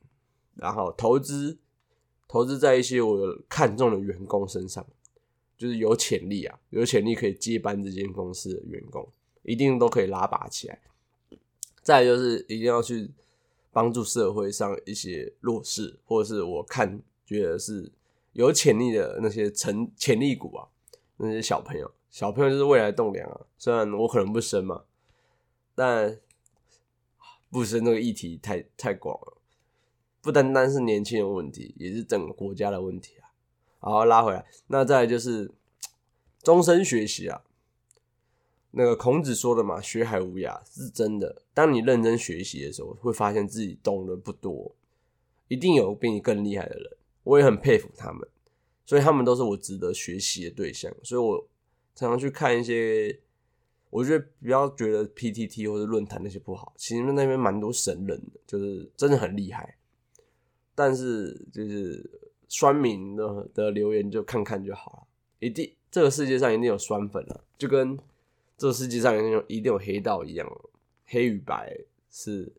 [0.54, 1.58] 然后投资。
[2.32, 4.82] 投资在一些我看中的员工身上，
[5.58, 9.06] 就是有潜力啊，有潜力可以接班这间公司的员工，
[9.42, 10.80] 一定都可以拉拔起来。
[11.82, 13.10] 再就是一定要去
[13.70, 17.92] 帮助社会上一些弱势，或者是我看觉得是
[18.32, 20.66] 有潜力的那些成潜力股啊，
[21.18, 23.42] 那些小朋友，小朋友就是未来栋梁啊。
[23.58, 24.84] 虽然我可能不生嘛，
[25.74, 26.18] 但
[27.50, 29.41] 不生这个议题太太广了。
[30.22, 33.28] 不单单是年轻人问题，也是整个国家的问题啊！
[33.80, 35.50] 好，拉回来，那再就是
[36.42, 37.42] 终身学习啊。
[38.70, 41.42] 那个孔子说的嘛，“学海无涯”是真的。
[41.52, 44.74] 当你认真学习的时候，会发现自己懂得不多，
[45.48, 46.96] 一定有比你更厉害的人。
[47.24, 48.26] 我也很佩服他们，
[48.86, 50.90] 所以他们都是我值得学习的对象。
[51.02, 51.46] 所以我
[51.94, 53.20] 常常去看一些，
[53.90, 59.76] 我觉得不要觉得 PTT 或者论坛那些不好，其实那边蛮多神人的，就是真的很厉害。
[60.74, 62.10] 但是就是
[62.48, 65.06] 酸民的的留言就看看就好了，
[65.40, 67.98] 一定这个世界上一定有酸粉啊，就跟
[68.56, 70.46] 这个世界上一定有一定有黑道一样，
[71.06, 71.78] 黑与白
[72.10, 72.52] 是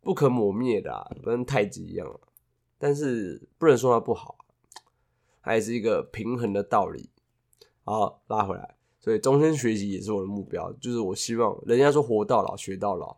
[0.00, 2.20] 不可磨灭的，跟太极一样。
[2.78, 4.36] 但是不能说它不好，
[5.40, 7.10] 还是一个平衡的道理。
[7.84, 13.16] 好，拉回来，所以终身学习也是我的目标，就是我希望人家说活到老学到老，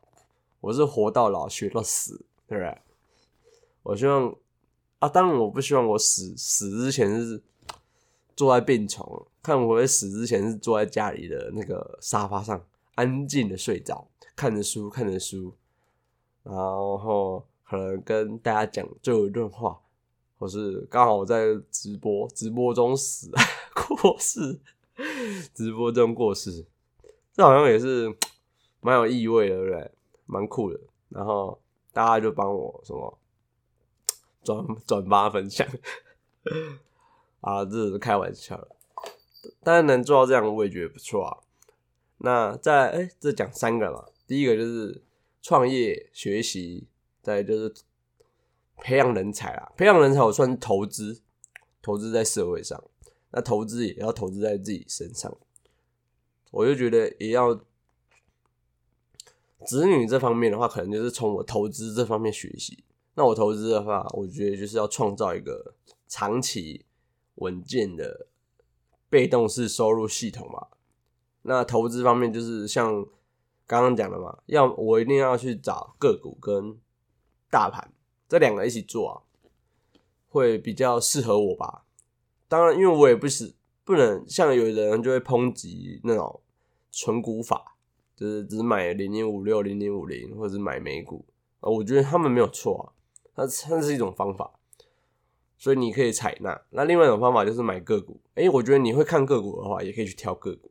[0.61, 2.79] 我是活到老学到死，对不对？
[3.83, 4.35] 我希望
[4.99, 7.43] 啊，当然我不希望我死死之前是
[8.37, 12.63] 坐在病床，看我会死之前是坐在家里的那个沙发上
[12.95, 14.07] 安静的睡着，
[14.37, 15.55] 看着书看着书，
[16.43, 19.81] 然后可能跟大家讲最后一段话，
[20.39, 23.31] 或是刚好我在直播，直播中死
[23.75, 24.61] 过世，
[25.55, 26.67] 直播中过世，
[27.33, 28.15] 这好像也是
[28.81, 29.91] 蛮有意味的，对不对？
[30.27, 30.79] 蛮酷的。
[31.09, 31.59] 然后
[31.93, 33.19] 大家就帮我什么
[34.43, 35.67] 转转发分享，
[37.41, 38.69] 啊，这是开玩笑的。
[39.63, 41.39] 当然能做到这样，我也觉得不错啊。
[42.19, 44.07] 那再哎，这讲三个嘛。
[44.27, 45.03] 第一个就是
[45.43, 46.87] 创业学习，
[47.23, 47.75] 再就是
[48.77, 49.73] 培养人才啊。
[49.77, 51.23] 培养人才我算投资，
[51.83, 52.83] 投资在社会上。
[53.31, 55.35] 那投资也要投资在自己身上。
[56.51, 57.55] 我就觉得也要
[59.65, 62.85] 子女这方面的话，可能就是从我投资这方面学习。
[63.21, 65.75] 那我投资的话，我觉得就是要创造一个
[66.09, 66.87] 长期
[67.35, 68.29] 稳健的。
[69.11, 70.69] 被动式收入系统嘛，
[71.43, 73.05] 那投资方面就是像
[73.67, 76.79] 刚刚讲的嘛，要我一定要去找个股跟
[77.51, 77.93] 大盘
[78.29, 79.13] 这两个一起做啊，
[80.29, 81.87] 会比较适合我吧。
[82.47, 83.53] 当然，因为我也不是
[83.83, 86.41] 不能像有的人就会抨击那种
[86.93, 87.77] 纯股法，
[88.15, 91.27] 就是只买零零五六、零零五零，或者买美股
[91.59, 91.69] 啊。
[91.69, 92.95] 我觉得他们没有错啊，
[93.41, 94.53] 那它是一种方法。
[95.63, 96.59] 所以你可以采纳。
[96.71, 98.19] 那另外一种方法就是买个股。
[98.37, 100.71] 诶，我觉得你会看个股的话，也可以去挑个股。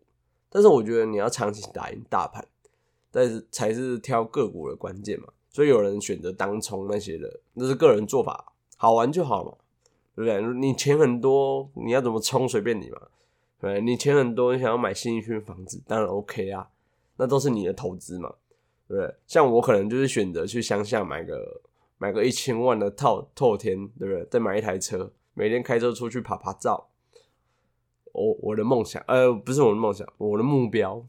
[0.49, 2.43] 但是我觉得你要长期打赢大盘，
[3.11, 5.27] 但是才是挑个股的关键嘛。
[5.51, 9.53] 所以有人选择当冲那些的，那是个人做法，好玩就好嘛，
[10.15, 10.59] 对不对？
[10.59, 12.99] 你钱很多，你要怎么冲随便你嘛。
[13.61, 16.67] 对，你钱很多，你想要买新一区房子，当然 OK 啊，
[17.17, 18.33] 那都是你的投资嘛，
[18.87, 19.15] 对不对？
[19.27, 21.61] 像我可能就是选择去乡下买个。
[21.99, 24.25] 买个一千万的套透天，对不对？
[24.31, 26.89] 再买一台车，每天开车出去爬爬照。
[28.13, 31.05] 我我的梦想，呃，不是我的梦想，我的目标。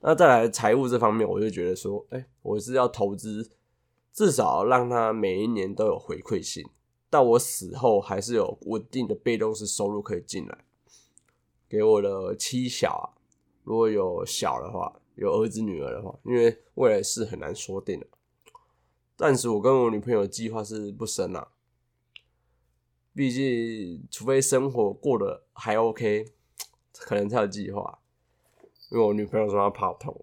[0.00, 3.50] 那再来财务这方面，我就觉得说，哎，我是要投资，
[4.12, 6.64] 至少让他每一年都有回馈性，
[7.10, 10.64] 到我死后还是有稳定的被动式收入可以进来，
[11.68, 13.18] 给我的妻小啊。
[13.64, 18.06] 如果有小的话，有儿子女儿的话，因为未来是很难说定的。
[19.16, 21.48] 暂时我跟我女朋友计划是不生啦，
[23.14, 26.34] 毕竟除非生活过得还 OK，
[26.92, 27.98] 可能才有计划。
[28.90, 30.14] 因为我女朋友说她怕痛，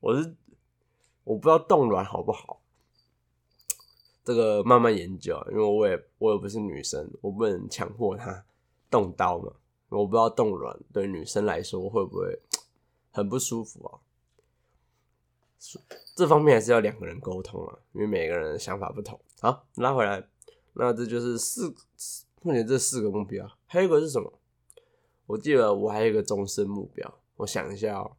[0.00, 0.36] 我是
[1.24, 2.60] 我不知道冻卵好不好，
[4.22, 5.42] 这个慢慢研究。
[5.50, 8.44] 因为我也我也不是女生，我不能强迫她
[8.90, 9.54] 动刀嘛。
[9.88, 12.38] 我不知道冻卵对女生来说会不会
[13.10, 14.00] 很不舒服啊？
[16.14, 19.18] 这方面还是要两个人沟通啊，因为每个人的想法不同。
[19.40, 20.28] 好，拉回来，
[20.74, 21.74] 那这就是四
[22.42, 24.38] 目前这四个目标，还有一个是什么？
[25.26, 28.16] 我记得我还有一个终身目标，我想一下哦，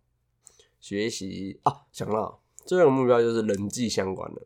[0.80, 4.42] 学习啊，想到这个目标就是人际相关的。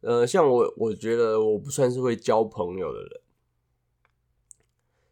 [0.00, 3.20] 呃，像我，我觉得我不算是会交朋友的人，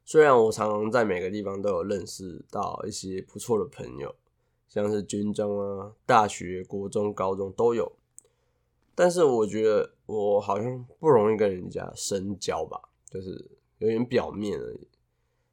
[0.03, 4.15] 虽然我常常在每个地方都有认识到一些不错的朋友。
[4.69, 7.91] 像是军中啊、大学、国中、高中都有，
[8.95, 14.87] 但是我觉得我好像不容易跟人家深交吧，就是有点表面而已。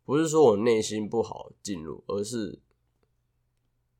[0.03, 2.59] 不是说我内心不好进入，而是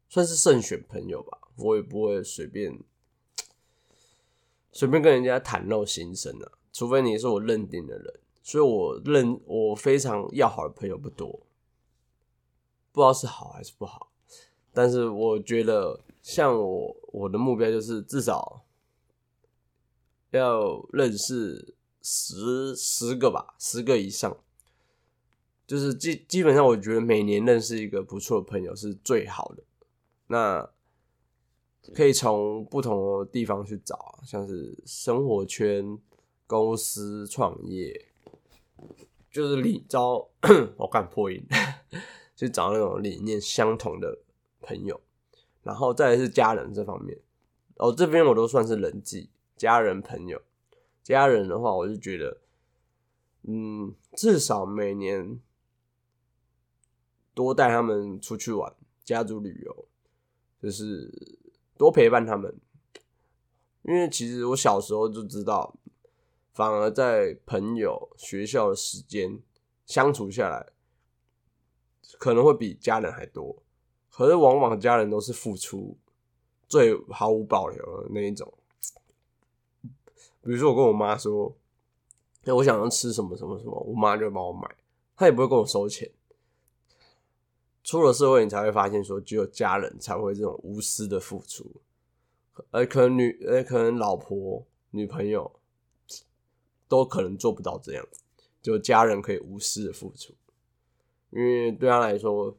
[0.10, 1.40] 算是慎选朋友吧。
[1.58, 2.78] 我也不会随便
[4.72, 8.20] 随便跟人家袒露心声啊，除非你是我认定的人。
[8.44, 11.28] 所以我认我非常要好的朋友不多，
[12.92, 14.12] 不知道是好还是不好。
[14.76, 18.66] 但是我觉得，像我我的目标就是至少
[20.32, 24.38] 要认识十十个吧，十个以上。
[25.66, 29.64] 就是基基本上，我觉得每年认识一个不错的朋友是最好的。
[30.28, 30.70] 那
[31.94, 35.98] 可以从不同的地方去找，像是生活圈、
[36.46, 38.10] 公司创业，
[39.32, 40.30] 就是理招
[40.78, 41.44] 我敢破音，
[42.36, 44.20] 去找那种理念相同的。
[44.66, 45.00] 朋友，
[45.62, 47.20] 然后再是家人这方面，
[47.76, 50.42] 哦，这边我都算是人际，家人朋友，
[51.04, 52.40] 家人的话，我就觉得，
[53.44, 55.40] 嗯，至少每年
[57.36, 59.86] 多带他们出去玩，家族旅游，
[60.62, 61.38] 就是
[61.78, 62.58] 多陪伴他们，
[63.84, 65.76] 因为其实我小时候就知道，
[66.54, 69.40] 反而在朋友、学校的时间
[69.86, 70.72] 相处下来，
[72.18, 73.62] 可能会比家人还多。
[74.16, 75.98] 可是往往家人都是付出
[76.70, 78.54] 最毫无保留的那一种。
[80.42, 81.54] 比如说，我跟我妈说
[82.46, 84.74] ：“哎，我想要吃什么什么什么。”我妈就帮我买，
[85.18, 86.10] 她也不会跟我收钱。
[87.84, 91.70] 出了社会，你才会发现，说只有家人才会这种无私的付出。
[92.72, 95.52] 呃，可能女呃，可能老婆、女朋友
[96.88, 98.08] 都可能做不到这样，
[98.62, 100.34] 就家人可以无私的付出，
[101.32, 102.56] 因为对他来说，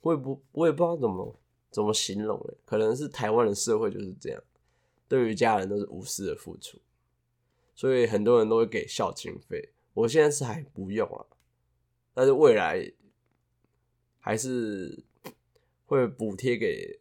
[0.00, 1.36] 我也不我也不知道怎么
[1.70, 4.42] 怎么形容嘞，可能是台湾的社会就是这样，
[5.08, 6.78] 对于家人都是无私的付出，
[7.74, 9.70] 所以很多人都会给孝亲费。
[9.94, 11.26] 我现在是还不用啊，
[12.14, 12.92] 但是未来
[14.18, 15.02] 还是
[15.86, 16.98] 会补贴给。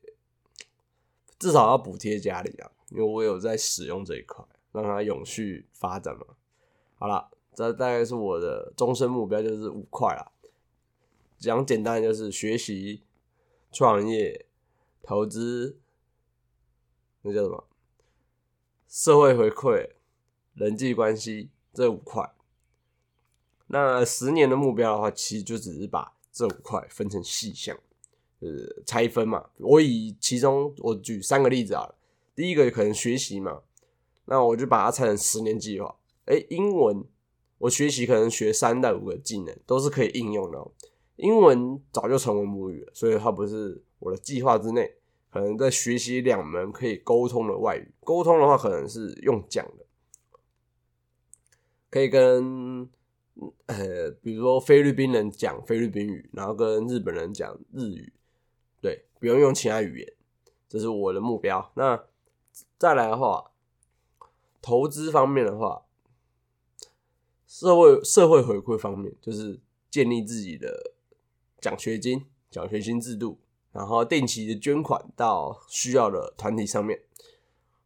[1.38, 4.44] 至少要补贴家里啊，因为我有在使用这一块，
[4.74, 6.26] 让它永续发展嘛。
[6.96, 10.34] 好了，这大概是我的终身目标，就是五块了。
[11.40, 13.04] 讲简单就是学习、
[13.72, 14.46] 创业、
[15.02, 15.80] 投资，
[17.22, 17.66] 那叫什么？
[18.88, 19.92] 社会回馈、
[20.54, 22.34] 人际关系这五块。
[23.68, 27.78] 那十年的目标的话，其实就只是把这五块分成细项。
[28.40, 31.94] 呃，拆分嘛，我以其中我举三个例子啊。
[32.36, 33.62] 第一个可能学习嘛，
[34.26, 35.98] 那我就把它拆成十年计划。
[36.26, 37.06] 哎，英文
[37.60, 40.72] 我学习可能学三到五个技能，都是可以应用的。
[41.20, 44.96] 英文早就成为母语了，所以它不是我的计划之内。
[45.32, 49.86] 可能在学习两门可以沟通的外语，沟通的话可能是用讲的，
[51.92, 52.90] 可以跟
[53.68, 58.12] 呃，比如说菲律宾人讲菲律宾语，然后跟日本人讲日语。
[58.82, 60.14] 对，不用用其他语言，
[60.68, 61.72] 这是我的目标。
[61.76, 62.06] 那
[62.80, 63.52] 再来的话，
[64.62, 65.84] 投资方面的话，
[67.46, 69.60] 社会社会回馈方面，就是
[69.92, 70.94] 建立自己的
[71.62, 73.40] 奖学金、奖学金制度，
[73.72, 77.02] 然后定期的捐款到需要的团体上面。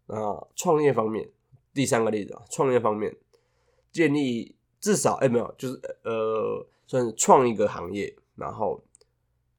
[0.07, 1.29] 那创业方面，
[1.73, 3.15] 第三个例子啊，创业方面
[3.91, 8.83] 建立至少哎没有，就是呃，算是创一个行业，然后。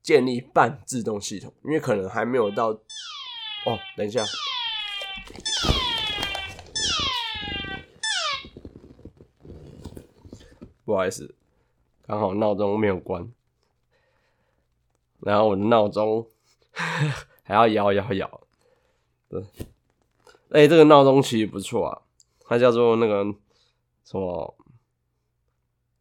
[0.04, 2.68] 建立半自动系统，因为可能还没有到。
[2.68, 4.22] 哦，等一下，
[10.84, 11.34] 不好意思，
[12.06, 13.32] 刚好闹钟没有关，
[15.24, 16.26] 然后我的闹钟
[17.42, 18.40] 还要摇摇摇。
[19.28, 19.42] 对，
[20.50, 22.02] 哎，这个闹钟其实不错啊，
[22.46, 23.24] 它叫做那个
[24.04, 24.56] 什么，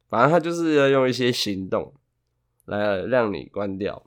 [0.09, 1.93] 反正它就是要用一些行动。
[2.65, 4.01] 来让你关掉，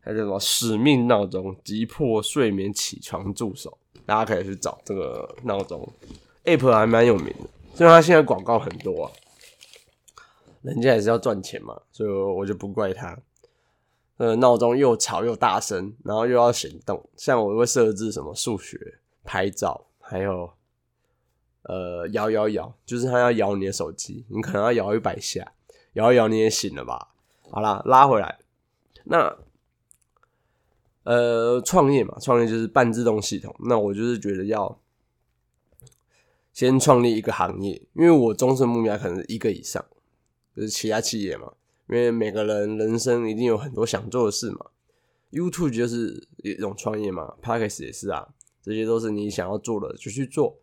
[0.00, 5.90] 还有什么使命闹钟、急迫睡眠起床助手，大家可以去找这个闹钟
[6.44, 9.12] ，App 还蛮有名的，虽然它现在广告很多啊，
[10.60, 13.18] 人家也是要赚钱嘛，所以我就不怪他。
[14.18, 20.52] 呃，闹钟又吵又大声，然后又要行动，像我会设置什么数学、拍照，还有
[21.62, 25.52] 呃摇摇摇，就是它要摇你的手机，你可能要摇一百下，
[25.94, 27.08] 摇一摇你也醒了吧。
[27.50, 28.38] 好啦，拉回来。
[29.04, 29.36] 那
[31.02, 33.52] 呃，创业嘛，创业就是半自动系统。
[33.66, 34.78] 那我就是觉得要
[36.52, 39.84] 先创立一个行业，因为我终身目标可能是一个以上，
[40.54, 41.54] 就是其他企业嘛。
[41.92, 44.66] 因为每个人人生一定有很多想做的事嘛。
[45.30, 48.26] YouTube 就是一种创业嘛 p a c k e s 也是啊，
[48.62, 50.58] 这些都是你想要做的就去做。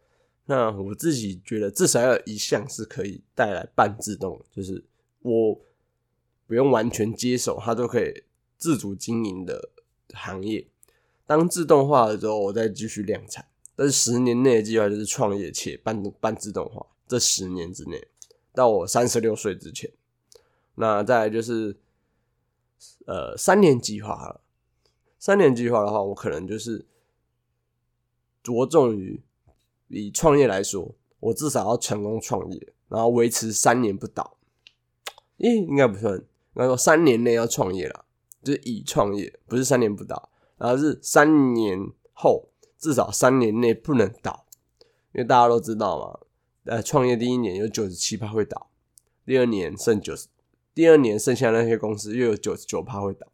[0.46, 4.84] 那我自己觉得至少要一项是可以带来半自动，就是
[5.22, 5.62] 我。
[6.48, 8.24] 不用完全接手，它都可以
[8.58, 9.70] 自主经营的
[10.16, 10.68] 行业。
[11.28, 13.46] 当自动化了之后，我再继续量产。
[13.76, 16.84] 但是十年内的计划就是创业且半半自动化。
[17.08, 18.08] 这十年之内，
[18.52, 19.92] 到我三十六岁之前，
[20.80, 21.78] 那再就是
[23.06, 24.42] 呃三年计划了。
[25.18, 26.86] 三年计划的话，我可能就是
[28.42, 29.22] 着重于
[29.90, 34.38] 以创业来说，我至少要成功创业，然后维持三年不倒。
[35.38, 36.24] 咦，应该不算。
[36.54, 38.06] 那说三年内要创业了，
[38.42, 41.78] 就是已创业，不是三年不倒，然后是三年
[42.14, 44.46] 后至少三年内不能倒，
[45.12, 46.20] 因为大家都知道嘛，
[46.64, 48.70] 呃，创业第一年有九十七趴会倒，
[49.26, 50.30] 第二年剩九十，
[50.74, 53.28] 第二年剩下那些公司又有九十九趴会倒，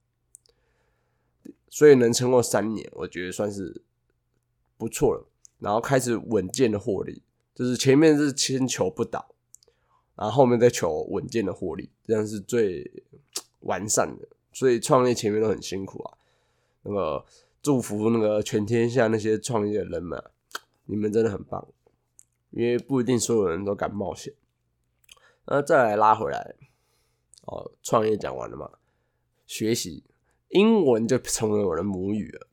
[1.70, 3.82] 所以能撑过三年，我觉得算是
[4.78, 5.28] 不错了。
[5.60, 7.24] 然后开始稳健的获利，
[7.54, 9.34] 就是前面是先求不倒。
[10.16, 13.04] 然后后面再求稳健的获利，这样是最
[13.62, 14.28] 完善的。
[14.54, 16.18] 所以创业前面都很辛苦啊。
[16.84, 17.26] 那个
[17.62, 20.24] 祝福那个全天下那些创业的人们，
[20.86, 21.68] 你们真的很棒，
[22.52, 24.34] 因为不一定所有人都敢冒险。
[25.48, 26.56] 那再来拉回来，
[27.46, 28.70] 哦，创业讲完了嘛？
[29.48, 30.04] 学习
[30.50, 32.48] 英文就成为我的母语了。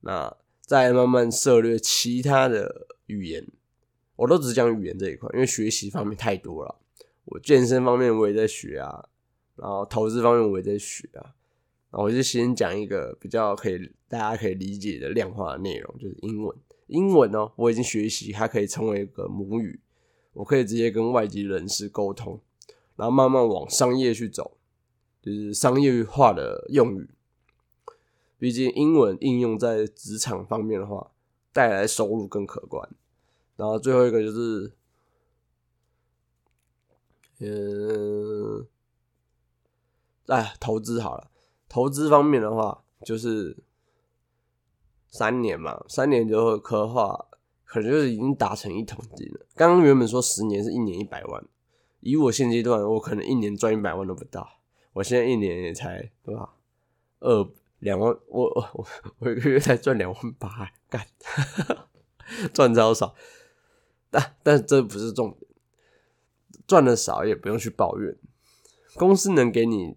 [0.00, 3.46] 那再慢慢涉猎其他的语言。
[4.16, 6.76] 我都只讲语言这一块，因为学习方面太多了。
[7.24, 9.08] 我健身方面我也在学啊，
[9.56, 11.34] 然后投资方面我也在学啊，
[11.90, 16.56] 那我就先讲一个比较可以大家可以理解的量化的内容，就是英文。
[16.86, 19.80] 英文呢，我已经学习，它可以成为一个母语，
[20.34, 22.38] 我可以直接跟外籍人士沟通，
[22.96, 24.56] 然后慢慢往商业去走，
[25.22, 27.10] 就是商业化的用语。
[28.38, 31.12] 毕竟英文应用在职场方面的话，
[31.52, 32.88] 带来收入更可观。
[33.56, 34.72] 然后最后一个就是，
[37.38, 38.66] 嗯，
[40.26, 41.30] 哎，投资好了。
[41.68, 43.56] 投资方面的话，就是
[45.08, 47.26] 三年嘛，三年就会科化，
[47.64, 49.46] 可能就是已经达成一桶金了。
[49.54, 51.44] 刚刚原本说十年是一年一百万，
[52.04, 54.60] 以我现阶段，我可能一年赚一百万都不到。
[54.92, 56.54] 我现在一年也才多少
[57.20, 58.86] 二两万，我我
[59.20, 61.06] 我一个月才赚两万八，干
[62.52, 63.14] 赚超少。
[64.10, 65.50] 但但这不是重点，
[66.66, 68.14] 赚的少也不用去抱怨，
[68.96, 69.96] 公司能给你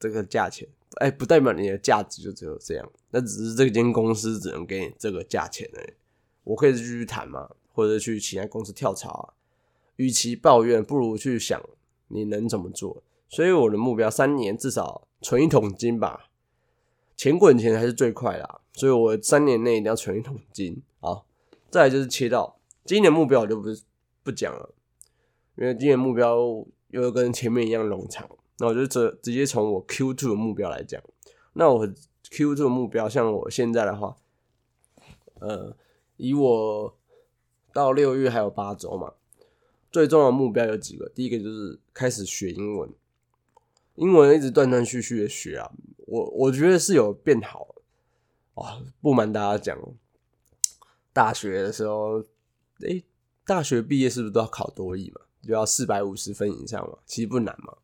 [0.00, 0.68] 这个价钱。
[0.96, 5.92] 哎，不代表你的价值就只有这样，那只是这间公司只能给你这个价钱而已。
[6.42, 9.34] 我可以继续谈嘛，或者去其他公司跳槽啊。
[9.96, 11.62] 与其抱怨，不如去想
[12.08, 13.02] 你能怎么做。
[13.28, 16.30] 所以我的目标三年至少存一桶金吧，
[17.16, 18.60] 钱滚钱还是最快的。
[18.72, 21.22] 所以我三年内一定要存一桶金啊。
[21.70, 23.68] 再来就是切到今年目标，我就不
[24.22, 24.70] 不讲了，
[25.56, 26.38] 因为今年目标
[26.88, 28.28] 又跟前面一样冗长。
[28.58, 31.02] 那我就直直接从我 Q two 的目标来讲，
[31.54, 31.84] 那我
[32.30, 34.16] Q two 的目标，像我现在的话，
[35.40, 35.76] 呃，
[36.16, 36.94] 以我
[37.72, 39.14] 到六月还有八周嘛，
[39.94, 42.92] 最重要的目标有几个，第一个就是开始学英文，
[43.94, 47.76] 英文一直断断续续的学啊，我我觉得是有变好
[48.54, 49.78] 哦，不瞒大家讲，
[51.12, 52.24] 大学的时候，
[52.80, 53.04] 诶，
[53.46, 57.76] 大学毕业是不是都要考多译嘛，就要四百五十分以上嘛，其实不难嘛。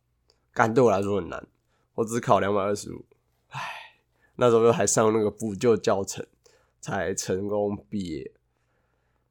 [0.53, 1.47] 干对我来说很难，
[1.95, 3.05] 我只考两百二十五，
[3.51, 3.61] 唉，
[4.35, 6.27] 那时候又还上那个补救教程，
[6.81, 8.33] 才成功毕业。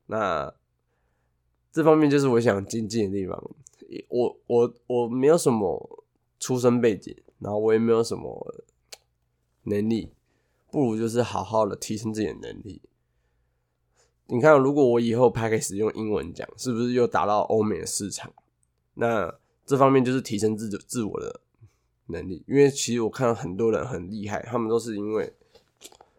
[0.05, 0.53] 那
[1.71, 3.51] 这方面就是我想精进的地方。
[4.09, 6.03] 我我我没有什么
[6.39, 8.55] 出身背景，然后我也没有什么
[9.63, 10.11] 能力，
[10.69, 12.81] 不如就是好好的提升自己的能力。
[14.27, 18.31] 你看，如果我以后拍开始用英文讲，是不是又达到欧美的市场？
[18.93, 19.33] 那
[19.65, 21.41] 这方面就是提升自己自我的
[22.07, 25.33] 能力，因为其实我看到很多人很厉害，他们都是因为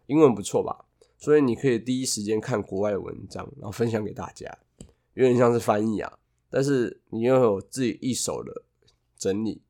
[0.07, 0.84] 英文不错吧，
[1.18, 4.59] 所以你可以第一时间看国外文章，然后分享给大家，
[5.14, 6.18] 有点像是翻译啊。
[6.48, 8.62] 但是你又有自己一手的
[9.16, 9.62] 整理，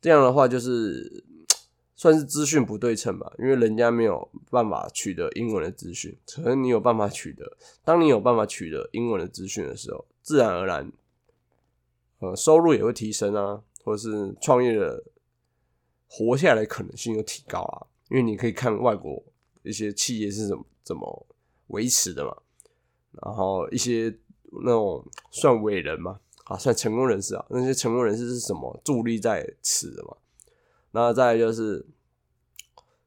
[0.00, 1.24] 这样的话就是
[1.96, 7.56] 算是资讯不对称吧，因为人家没有办法取得英文的资讯，可能你有办法取得。
[7.82, 10.92] 当你有办法取得英文的资讯的时候，自然而然。
[12.20, 15.02] 呃，收入也会提升啊，或者是创业的
[16.08, 19.22] 活下来可能性又提高啊，因为你可以看外国
[19.62, 21.26] 一些企业是怎么怎么
[21.66, 22.34] 维持的嘛，
[23.22, 24.16] 然后一些
[24.64, 30.16] 那种算伟人嘛，啊，算成功人士啊，那些成功人士是什么助力在此的嘛？
[30.92, 31.86] 那再就是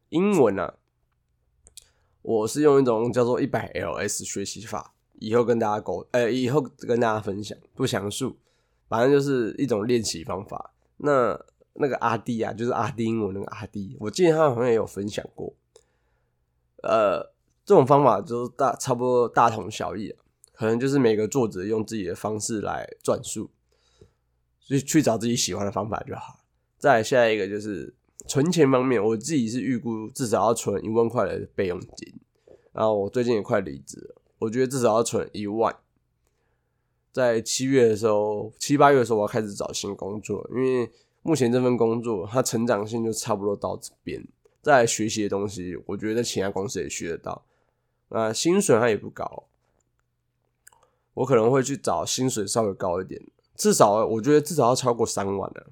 [0.10, 0.76] 英文啊，
[2.22, 8.38] 我是用一种叫做一百 LS 学习法，以后跟大家沟，呃，以后跟大家分享，不详述。
[8.89, 10.74] 反正就是一种练习方法。
[10.97, 11.38] 那
[11.74, 15.53] 那个阿弟啊，就是阿丁，我那个阿弟，我记得他好像也有分享过。
[16.84, 17.34] 呃，
[17.68, 20.15] 这种方法就是大差不多大同小异，
[20.53, 23.49] 可能就是每个作者用自己的方式来转述，
[24.61, 26.39] 去去找自己喜欢的方法就好。
[26.78, 27.93] 再下一个就是
[28.26, 32.13] 存钱方面，我自己是预估至少要存一万块的备用金。
[32.72, 35.76] 然后我最近也快离职了，我觉得至少要存一万。
[37.11, 40.89] 在七月的时候，七八月的时候，我要开始找新工作，因为
[41.22, 44.26] 目前这份工作它成长性就差不多到这边。
[44.61, 47.43] 再学习的东西，我觉得在其他公司也学得到。
[48.10, 49.45] 那薪水它也不高，
[51.14, 53.22] 我可能会去找薪水稍微高一点，
[53.55, 55.68] 至少我觉得至少要超过三万的，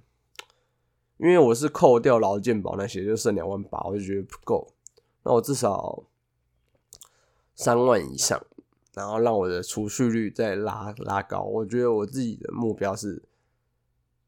[1.17, 4.73] 因为我是扣掉劳健保那些，就剩两万八，我就觉得不够。
[5.23, 6.03] 那我至少
[7.55, 8.45] 三万以上。
[8.93, 13.21] 然后让我的储蓄率再拉拉高，我觉得我自己的目标是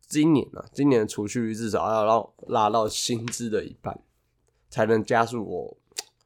[0.06, 4.02] 今年啊，今年的储蓄率至少要让拉到薪资的一半，
[4.70, 5.78] 才能加速我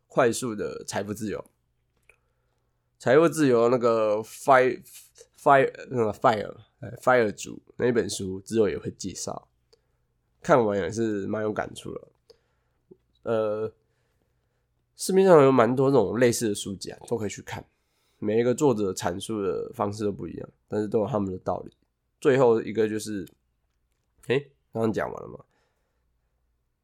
[0.07, 1.45] 快速的财富自由。
[3.02, 4.80] 财务自由那个 fire
[5.36, 6.56] fire 那个 fire
[7.02, 9.47] fire 组那本书之后也会介绍，
[10.39, 12.08] 看完也是蛮有感触的。
[13.24, 13.74] 呃，
[14.95, 17.66] 市面上有蛮多这种类似的书籍啊，都可以去看。
[18.20, 21.76] 每一个作者阐述的方式都不一样，但是都有他们的道理。
[22.20, 23.28] 最后一个就是，
[24.28, 24.38] 哎，
[24.72, 25.39] 刚刚讲完了吗？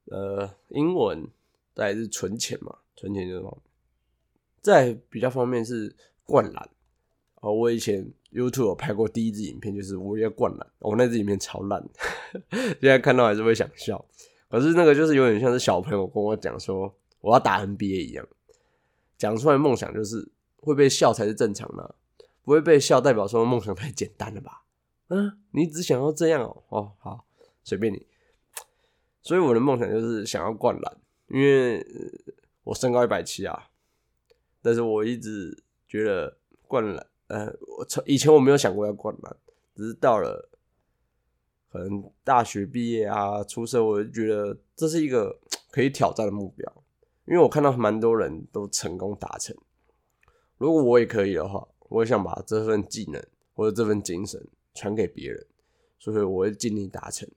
[0.05, 1.27] 呃，英文，
[1.75, 3.61] 大概是存钱嘛，存钱这种。
[4.67, 5.95] 再比较方便是
[6.25, 6.69] 灌篮。
[7.35, 10.67] 哦，我以前 YouTube 有拍过第一支影片，就是我要灌篮。
[10.79, 11.81] 我那支影片超烂，
[12.51, 14.03] 现在看到还是会想笑。
[14.49, 18.27] 可是那个就是有点像是小朋友跟我讲说我要打 NBA 一样，
[19.17, 21.95] 讲出来梦想就是会被笑才是正常的，
[22.43, 24.63] 不会被笑代表说梦想太简单了吧？
[25.07, 26.63] 嗯，你只想要这样哦？
[26.67, 27.25] 哦，好，
[27.63, 28.05] 随便你。
[29.21, 30.97] 所以我的梦想就是想要灌篮，
[31.29, 31.85] 因为
[32.65, 33.69] 我身高一百七啊，
[34.61, 36.37] 但是我一直觉得
[36.67, 37.07] 灌篮。
[37.27, 39.35] 呃，我从以前我没有想过要灌篮，
[39.75, 40.49] 只是到了
[41.69, 45.37] 可能大学毕业啊，出社我就觉得这是一个
[45.69, 46.83] 可以挑战的目标，
[47.25, 49.55] 因为我看到蛮多人都成功达成。
[50.57, 53.21] 如果我也可以的话，我也想把这份技能
[53.53, 55.45] 或者这份精神传给别人，
[55.99, 57.29] 所以我会尽力达成。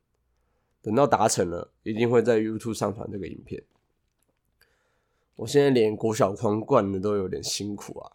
[0.80, 3.62] 等到达成了，一定会在 YouTube 上传这个影片。
[5.40, 8.12] 我现在连国小框灌的都有点辛苦啊。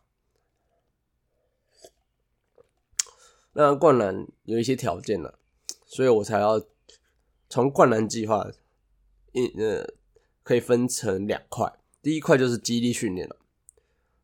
[3.53, 5.39] 那灌篮有一些条件了，
[5.87, 6.63] 所以我才要
[7.49, 8.51] 从灌篮计划
[9.31, 9.91] 一呃
[10.43, 13.37] 可以分成两块，第一块就是基地训练了，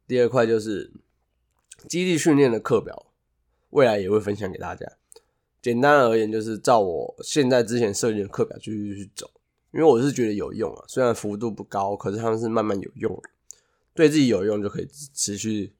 [0.05, 0.91] 第二块就是
[1.87, 3.07] 基地训练的课表，
[3.71, 4.85] 未来也会分享给大家。
[5.59, 9.31] 简单而言，就是照我现在之前设计的课表继续去走，
[9.73, 13.21] 因为我是觉得有用啊，虽然幅度不高，可是他们是慢慢有用，
[13.93, 15.73] 对自己有用就可以持续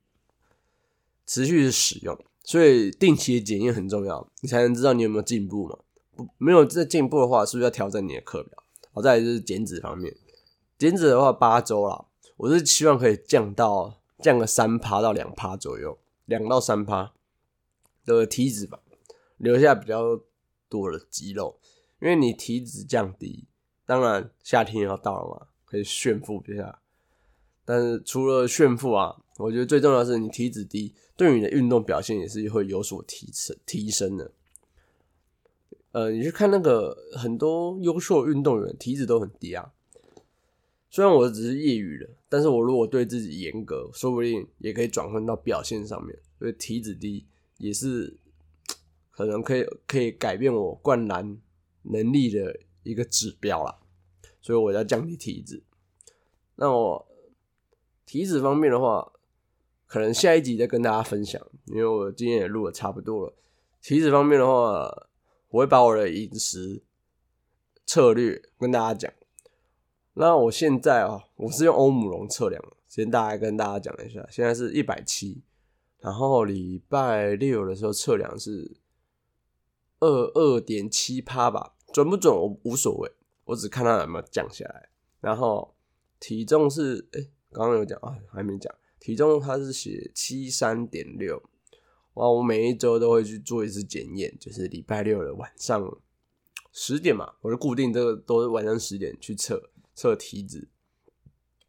[1.26, 2.18] 持续使用。
[2.44, 5.78] 所以定期的检验很重要，你才能知道你有没有进步嘛。
[6.16, 8.64] 不，没有在进步的话，是不是要调整你的课表？
[8.94, 10.16] 好，再来就是减脂方面，
[10.78, 12.06] 减脂的话八周啦，
[12.38, 17.14] 我是希望可以降到降个三趴到两趴左右，两到三趴
[18.04, 18.80] 的体脂吧，
[19.38, 20.20] 留下比较
[20.68, 21.60] 多的肌肉。
[22.02, 23.46] 因为你体脂降低，
[23.86, 26.80] 当然夏天也要到了嘛，可以炫富一下。
[27.66, 29.18] 但是除了炫富啊。
[29.38, 34.32] 我觉得最重要是，你体脂低，对你的运动表现也是会有所提升提升的。
[35.94, 39.72] 呃，你去看那个很多优秀运动员，体脂都很低啊。
[40.92, 46.16] 虽然我只是业余的，但是我如果对自己严格，说不定也可以转换到表现上面。
[46.38, 47.26] 所以体脂低
[47.58, 48.16] 也是
[49.10, 51.36] 可能可以可以改变我灌篮
[51.82, 53.80] 能力的一个指标啦。
[54.42, 55.64] 所以我要降低体脂。
[56.56, 57.08] 那我
[58.06, 59.14] 体脂方面的话。
[59.94, 63.34] 可能下一集再跟大家分享，因为我今天也录的差不多了。
[63.82, 65.10] 体脂方面的话，
[65.50, 66.82] 我会把我的饮食
[67.86, 69.14] 策略跟大家讲。
[70.14, 75.44] 那我现在啊，我是用欧姆龙测量，先大概跟大家讲一下，现在是一百七，
[76.00, 78.78] 然后礼拜六的时候测量是
[80.00, 83.12] 二二点七趴吧，准不准我无所谓，
[83.46, 84.90] 我只看他有没有降下来。
[85.20, 85.76] 然后
[86.20, 88.74] 体重是，哎，刚刚有讲啊，还没讲。
[89.00, 91.42] 体重它是写七三点六，
[92.14, 92.30] 哇！
[92.30, 96.00] 我每一周都会去做一次检验，就是礼拜六的晚上
[96.72, 100.70] 十点嘛，我就固定这个都是晚上十点去测测体脂、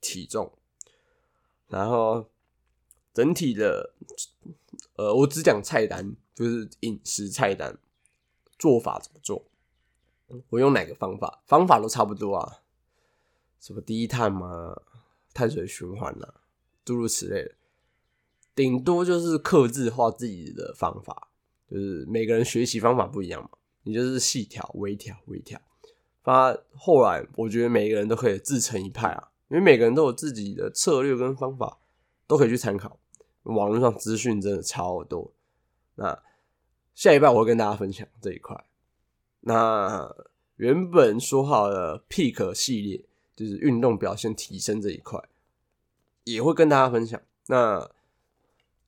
[0.01, 0.53] 体重，
[1.69, 2.29] 然后
[3.15, 3.95] 整体的
[4.97, 7.79] 呃，我只讲菜单，就是饮食菜单
[8.59, 9.47] 做法怎么做，
[10.51, 12.59] 我用哪个方法，方法都差不多啊，
[13.61, 14.75] 什么低碳嘛，
[15.33, 16.27] 碳水循环呐。
[16.85, 17.53] 诸如此类的，
[18.55, 21.29] 顶多就是克制化自己的方法，
[21.71, 23.51] 就是每个人学习方法不一样嘛。
[23.85, 25.61] 你就是细调、微调、微调。
[26.23, 31.79] 发后来，我觉得每个人都可以自成一派啊，因为每个人都有自己的策略跟方法，
[32.27, 32.99] 都可以去参考。
[33.43, 35.33] 网络上资讯真的超多。
[35.97, 36.23] 那
[36.95, 38.65] 下一半我会跟大家分享这一块。
[39.43, 40.13] 那
[40.57, 43.05] 原本说好的 Peak 系列，
[43.37, 45.23] 就是运动表现提升这一块。
[46.25, 47.91] 也会跟大家分享，那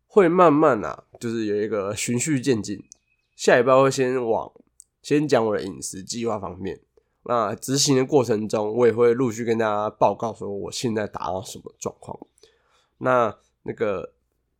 [0.06, 2.84] 会慢慢啊，就是有一个循序渐进。
[3.34, 4.52] 下一步会先往
[5.02, 6.80] 先讲我的饮食计划方面，
[7.24, 12.16] 那执行的过程中，我也会陆续跟大家报告说我现在达到什么状况。
[12.98, 14.12] 那那个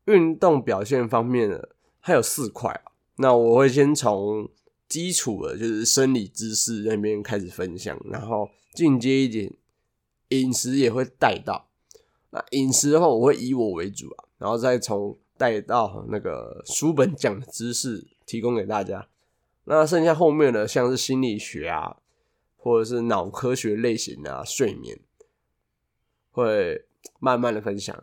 [0.07, 1.69] 运动表现方面呢，
[2.01, 4.51] 还有四块啊，那我会先从
[4.95, 9.53] 基础的，就是生理知识那边开始分享，然后进阶一点，
[10.29, 11.67] 饮食也会带到。
[12.31, 19.09] 那饮食的话，我会以我为主啊，然后再从带到那个书本讲的知识提供给大家。
[19.65, 21.97] 那剩下后面的，像是心理学啊，
[22.57, 25.01] 或者是脑科学类型的，睡眠，
[26.31, 26.85] 会
[27.19, 28.01] 慢慢的分享。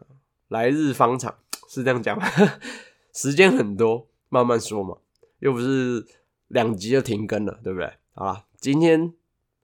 [0.50, 1.38] 来日方长，
[1.70, 2.28] 是这样讲吗？
[3.16, 4.98] 时间很多，慢慢说嘛，
[5.40, 6.06] 又不是
[6.52, 7.92] 两集就停更了，对不对？
[8.14, 9.14] 好了，今天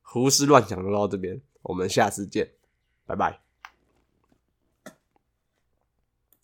[0.01, 1.41] 胡思乱想就到这边。
[1.61, 2.51] 我们下次见，
[3.05, 3.46] 拜拜。